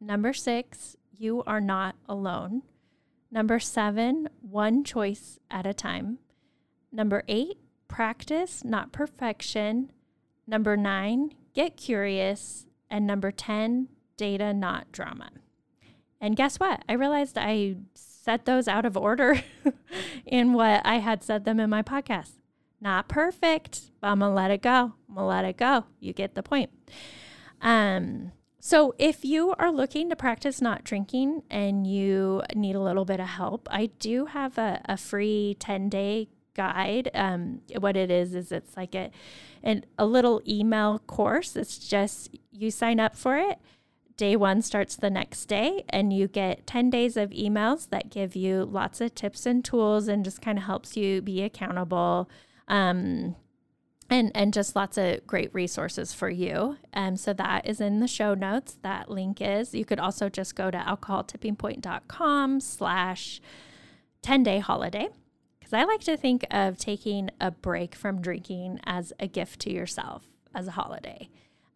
Number 0.00 0.32
six, 0.32 0.96
you 1.18 1.42
are 1.46 1.60
not 1.60 1.96
alone. 2.08 2.62
Number 3.30 3.58
seven, 3.58 4.28
one 4.40 4.84
choice 4.84 5.38
at 5.50 5.66
a 5.66 5.74
time. 5.74 6.18
Number 6.90 7.24
eight, 7.28 7.58
practice, 7.88 8.64
not 8.64 8.92
perfection. 8.92 9.92
Number 10.46 10.76
nine, 10.76 11.32
get 11.54 11.76
curious. 11.76 12.66
And 12.90 13.06
number 13.06 13.30
10, 13.30 13.88
data, 14.16 14.54
not 14.54 14.90
drama. 14.92 15.30
And 16.20 16.36
guess 16.36 16.58
what? 16.58 16.82
I 16.88 16.94
realized 16.94 17.36
I 17.36 17.76
set 17.94 18.46
those 18.46 18.66
out 18.66 18.86
of 18.86 18.96
order 18.96 19.42
in 20.26 20.52
what 20.52 20.80
I 20.86 20.96
had 20.96 21.22
said 21.22 21.44
them 21.44 21.60
in 21.60 21.68
my 21.68 21.82
podcast. 21.82 22.32
Not 22.80 23.08
perfect, 23.08 23.90
but 24.00 24.08
I'm 24.08 24.20
gonna 24.20 24.34
let 24.34 24.50
it 24.50 24.62
go. 24.62 24.94
I'm 25.08 25.14
gonna 25.14 25.26
let 25.26 25.44
it 25.44 25.56
go. 25.56 25.84
You 26.00 26.12
get 26.12 26.34
the 26.34 26.42
point. 26.42 26.70
Um, 27.60 28.32
so 28.68 28.94
if 28.98 29.24
you 29.24 29.54
are 29.58 29.72
looking 29.72 30.10
to 30.10 30.16
practice 30.16 30.60
not 30.60 30.84
drinking 30.84 31.42
and 31.48 31.86
you 31.86 32.42
need 32.54 32.76
a 32.76 32.80
little 32.82 33.06
bit 33.06 33.18
of 33.18 33.26
help, 33.26 33.66
I 33.70 33.86
do 33.98 34.26
have 34.26 34.58
a, 34.58 34.82
a 34.84 34.98
free 34.98 35.56
10 35.58 35.88
day 35.88 36.28
guide. 36.52 37.10
Um, 37.14 37.62
what 37.78 37.96
it 37.96 38.10
is 38.10 38.34
is 38.34 38.52
it's 38.52 38.76
like 38.76 38.94
a 38.94 39.10
and 39.62 39.86
a 39.96 40.04
little 40.04 40.42
email 40.46 40.98
course. 40.98 41.56
It's 41.56 41.78
just 41.78 42.36
you 42.52 42.70
sign 42.70 43.00
up 43.00 43.16
for 43.16 43.38
it. 43.38 43.58
Day 44.18 44.36
one 44.36 44.60
starts 44.60 44.96
the 44.96 45.08
next 45.08 45.46
day, 45.46 45.84
and 45.88 46.12
you 46.12 46.28
get 46.28 46.66
10 46.66 46.90
days 46.90 47.16
of 47.16 47.30
emails 47.30 47.88
that 47.88 48.10
give 48.10 48.36
you 48.36 48.64
lots 48.64 49.00
of 49.00 49.14
tips 49.14 49.46
and 49.46 49.64
tools 49.64 50.08
and 50.08 50.26
just 50.26 50.42
kind 50.42 50.58
of 50.58 50.64
helps 50.64 50.94
you 50.94 51.22
be 51.22 51.42
accountable. 51.42 52.28
Um, 52.66 53.34
and 54.10 54.30
and 54.34 54.52
just 54.54 54.74
lots 54.74 54.96
of 54.96 55.26
great 55.26 55.52
resources 55.52 56.12
for 56.12 56.30
you. 56.30 56.76
Um, 56.94 57.16
so 57.16 57.32
that 57.34 57.66
is 57.66 57.80
in 57.80 58.00
the 58.00 58.08
show 58.08 58.34
notes. 58.34 58.78
That 58.82 59.10
link 59.10 59.40
is. 59.40 59.74
You 59.74 59.84
could 59.84 60.00
also 60.00 60.28
just 60.28 60.54
go 60.54 60.70
to 60.70 60.78
alcoholtippingpoint.com 60.78 62.60
slash 62.60 63.40
10 64.22 64.42
day 64.42 64.58
holiday 64.58 65.08
because 65.58 65.72
I 65.72 65.84
like 65.84 66.00
to 66.00 66.16
think 66.16 66.46
of 66.50 66.78
taking 66.78 67.30
a 67.40 67.50
break 67.50 67.94
from 67.94 68.20
drinking 68.20 68.80
as 68.84 69.12
a 69.20 69.26
gift 69.26 69.60
to 69.60 69.72
yourself 69.72 70.24
as 70.54 70.66
a 70.68 70.72
holiday. 70.72 71.28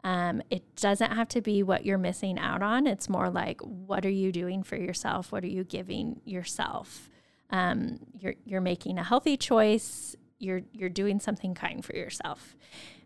Um, 0.04 0.42
it 0.50 0.74
doesn't 0.76 1.12
have 1.12 1.28
to 1.28 1.40
be 1.40 1.62
what 1.62 1.86
you're 1.86 1.98
missing 1.98 2.38
out 2.38 2.62
on. 2.62 2.86
It's 2.86 3.08
more 3.08 3.30
like, 3.30 3.60
what 3.60 4.04
are 4.04 4.10
you 4.10 4.32
doing 4.32 4.62
for 4.62 4.76
yourself? 4.76 5.30
What 5.30 5.44
are 5.44 5.48
you 5.48 5.62
giving 5.62 6.20
yourself? 6.24 7.08
Um, 7.50 8.00
you're 8.18 8.34
you're 8.44 8.62
making 8.62 8.98
a 8.98 9.04
healthy 9.04 9.36
choice. 9.36 10.16
You're 10.42 10.62
you're 10.72 10.88
doing 10.88 11.20
something 11.20 11.54
kind 11.54 11.84
for 11.84 11.94
yourself. 11.96 12.56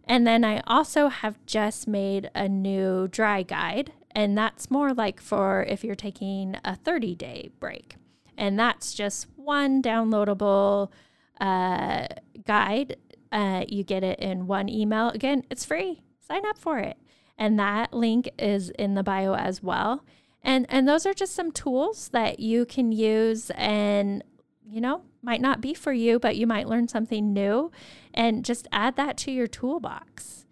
And 0.09 0.27
then 0.27 0.45
I 0.45 0.63
also 0.67 1.09
have 1.09 1.45
just 1.47 1.89
made 1.89 2.31
a 2.35 2.49
new 2.49 3.09
dry 3.09 3.43
guide, 3.43 3.93
and 4.13 4.39
that's 4.39 4.71
more 4.71 4.95
like 4.95 5.21
for 5.21 5.65
if 5.69 5.83
you're 5.83 5.97
taking 5.97 6.57
a 6.65 6.77
30 6.77 7.15
day 7.17 7.51
break. 7.59 7.97
And 8.39 8.59
that's 8.59 8.95
just 8.95 9.27
one 9.37 9.83
downloadable 9.83 10.91
uh, 11.41 12.07
guide. 12.47 12.97
Uh, 13.33 13.65
you 13.69 13.83
get 13.83 14.05
it 14.05 14.19
in 14.21 14.47
one 14.47 14.69
email. 14.69 15.09
Again, 15.09 15.43
it's 15.51 15.65
free. 15.65 16.03
Sign 16.21 16.47
up 16.47 16.59
for 16.59 16.79
it. 16.79 16.97
And 17.37 17.59
that 17.59 17.93
link 17.93 18.31
is 18.39 18.71
in 18.71 18.95
the 18.95 19.03
bio 19.03 19.35
as 19.35 19.63
well. 19.63 20.05
And 20.43 20.65
and 20.69 20.89
those 20.89 21.05
are 21.07 21.15
just 21.15 21.35
some 21.35 21.51
tools 21.51 22.09
that 22.11 22.39
you 22.39 22.65
can 22.65 22.93
use 22.93 23.51
and 23.51 24.23
you 24.69 24.81
know, 24.81 25.03
might 25.27 25.41
not 25.41 25.61
be 25.61 25.75
for 25.75 25.93
you, 25.93 26.21
but 26.21 26.37
you 26.37 26.47
might 26.47 26.69
learn 26.69 26.87
something 26.87 27.33
new 27.33 27.73
and 28.15 28.45
just 28.45 28.69
add 28.71 28.95
that 28.97 29.17
to 29.19 29.33
your 29.33 29.49
toolbox. 29.49 30.47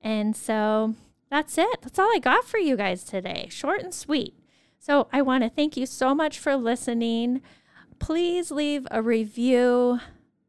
And 0.00 0.36
so 0.36 0.94
that's 1.30 1.58
it. 1.58 1.82
That's 1.82 1.98
all 1.98 2.08
I 2.14 2.20
got 2.20 2.44
for 2.44 2.58
you 2.58 2.76
guys 2.76 3.02
today. 3.02 3.48
Short 3.50 3.82
and 3.82 3.92
sweet. 3.92 4.34
So 4.78 5.08
I 5.12 5.20
want 5.20 5.42
to 5.42 5.50
thank 5.50 5.76
you 5.76 5.84
so 5.84 6.14
much 6.14 6.38
for 6.38 6.54
listening. 6.54 7.42
Please 7.98 8.52
leave 8.52 8.86
a 8.90 9.02
review, 9.02 9.98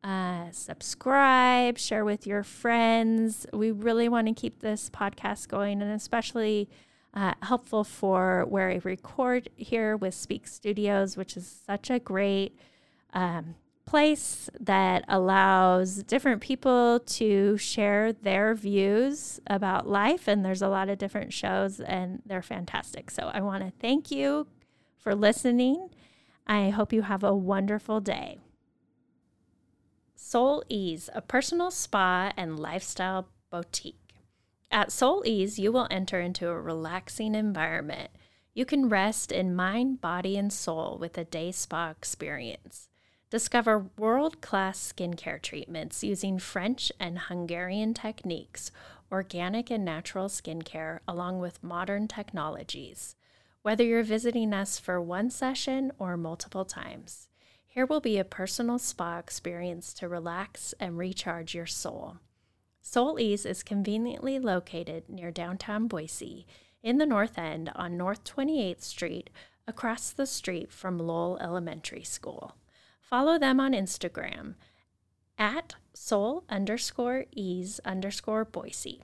uh, 0.04 0.52
subscribe, 0.52 1.78
share 1.78 2.06
with 2.06 2.26
your 2.26 2.44
friends. 2.44 3.48
We 3.52 3.72
really 3.72 4.08
want 4.08 4.28
to 4.28 4.34
keep 4.34 4.60
this 4.60 4.92
podcast 4.92 5.48
going 5.48 5.82
and 5.82 5.92
especially 5.92 6.70
uh, 7.14 7.34
helpful 7.42 7.84
for 7.84 8.46
where 8.48 8.70
I 8.70 8.80
record 8.84 9.50
here 9.56 9.98
with 9.98 10.14
Speak 10.14 10.48
Studios, 10.48 11.18
which 11.18 11.36
is 11.36 11.62
such 11.66 11.90
a 11.90 12.00
great 12.00 12.58
um, 13.14 13.56
place 13.86 14.50
that 14.60 15.04
allows 15.08 16.04
different 16.04 16.42
people 16.42 17.00
to 17.00 17.58
share 17.58 18.14
their 18.14 18.56
views 18.56 19.40
about 19.48 19.88
life. 19.88 20.28
And 20.28 20.46
there's 20.46 20.62
a 20.62 20.70
lot 20.70 20.90
of 20.90 20.98
different 20.98 21.34
shows, 21.34 21.80
and 21.80 22.22
they're 22.26 22.42
fantastic. 22.42 23.12
So 23.12 23.30
I 23.34 23.42
want 23.42 23.64
to 23.64 23.74
thank 23.80 24.12
you 24.12 24.48
for 24.98 25.14
listening. 25.16 25.90
I 26.48 26.70
hope 26.70 26.94
you 26.94 27.04
have 27.04 27.24
a 27.24 27.36
wonderful 27.36 28.00
day. 28.00 28.40
Soul 30.16 30.64
Ease, 30.70 31.10
a 31.14 31.22
personal 31.22 31.72
spa 31.72 32.32
and 32.38 32.60
lifestyle 32.60 33.28
boutique. 33.50 33.98
At 34.72 34.92
Soul 34.92 35.24
Ease, 35.26 35.60
you 35.60 35.72
will 35.72 35.88
enter 35.92 36.22
into 36.22 36.48
a 36.48 36.62
relaxing 36.62 37.36
environment 37.36 38.12
You 38.54 38.66
can 38.66 38.90
rest 38.90 39.32
in 39.32 39.56
mind, 39.56 40.02
body, 40.02 40.38
and 40.38 40.52
soul 40.52 40.98
with 41.00 41.18
a 41.18 41.24
day 41.24 41.52
spa 41.52 41.90
experience. 41.90 42.90
Discover 43.32 43.88
world 43.98 44.42
class 44.42 44.92
skincare 44.92 45.42
treatments 45.42 46.04
using 46.04 46.38
French 46.38 46.92
and 47.00 47.18
Hungarian 47.18 47.94
techniques, 47.94 48.72
organic 49.10 49.72
and 49.72 49.86
natural 49.86 50.28
skincare, 50.28 51.00
along 51.08 51.40
with 51.40 51.64
modern 51.64 52.10
technologies. 52.10 53.16
Whether 53.62 53.86
you're 53.86 54.04
visiting 54.04 54.54
us 54.54 54.78
for 54.80 55.00
one 55.00 55.30
session 55.30 55.94
or 55.98 56.18
multiple 56.18 56.66
times, 56.66 57.30
here 57.66 57.86
will 57.86 58.02
be 58.02 58.18
a 58.18 58.26
personal 58.26 58.78
spa 58.78 59.20
experience 59.20 59.94
to 59.94 60.10
relax 60.10 60.74
and 60.78 60.98
recharge 60.98 61.56
your 61.56 61.66
soul. 61.66 62.18
Soul 62.82 63.18
Ease 63.18 63.46
is 63.46 63.64
conveniently 63.64 64.40
located 64.40 65.08
near 65.08 65.32
downtown 65.32 65.88
Boise 65.88 66.46
in 66.84 66.98
the 66.98 67.06
North 67.06 67.38
End 67.38 67.72
on 67.76 67.96
North 67.96 68.26
28th 68.26 68.82
Street, 68.84 69.30
across 69.68 70.12
the 70.12 70.26
street 70.26 70.70
from 70.70 71.00
Lowell 71.00 71.38
Elementary 71.40 72.04
School. 72.04 72.56
Follow 73.12 73.38
them 73.38 73.60
on 73.60 73.74
Instagram 73.74 74.56
at 75.38 75.76
soul 75.94 76.46
underscore 76.48 77.26
ease 77.34 77.82
underscore 77.84 78.46
Boise, 78.46 79.02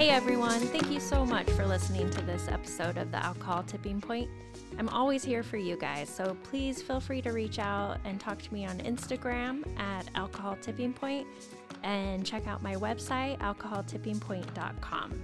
Hey 0.02 0.10
everyone, 0.10 0.62
thank 0.62 0.90
you 0.90 1.00
so 1.00 1.24
much 1.24 1.48
for 1.52 1.64
listening 1.64 2.10
to 2.10 2.24
this 2.24 2.48
episode 2.48 2.98
of 2.98 3.12
the 3.12 3.24
Alcohol 3.24 3.62
Tipping 3.62 4.02
Point. 4.02 4.32
I'm 4.80 4.90
always 4.90 5.24
here 5.24 5.44
for 5.44 5.58
you 5.58 5.76
guys, 5.76 6.10
so 6.10 6.36
please 6.42 6.82
feel 6.82 7.00
free 7.00 7.22
to 7.22 7.30
reach 7.30 7.60
out 7.60 8.00
and 8.04 8.20
talk 8.20 8.42
to 8.42 8.52
me 8.52 8.66
on 8.66 8.80
Instagram 8.80 9.64
at 9.80 10.10
Alcohol 10.16 10.58
Tipping 10.60 10.92
Point 10.92 11.28
and 11.84 12.26
check 12.26 12.48
out 12.48 12.64
my 12.64 12.74
website, 12.78 13.38
alcoholtippingpoint.com. 13.42 15.22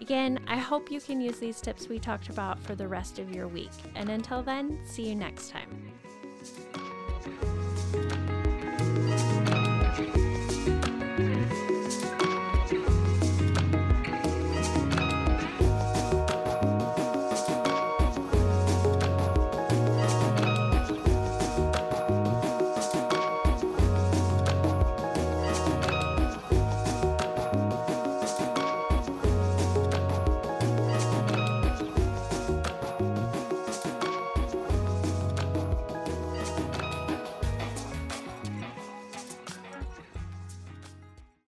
Again, 0.00 0.38
I 0.46 0.58
hope 0.58 0.92
you 0.92 1.00
can 1.00 1.20
use 1.20 1.40
these 1.40 1.60
tips 1.60 1.88
we 1.88 1.98
talked 1.98 2.28
about 2.28 2.60
for 2.60 2.76
the 2.76 2.86
rest 2.86 3.18
of 3.18 3.34
your 3.34 3.48
week. 3.48 3.72
And 3.96 4.10
until 4.10 4.44
then, 4.44 4.78
see 4.84 5.08
you 5.08 5.16
next 5.16 5.50
time. 5.50 5.93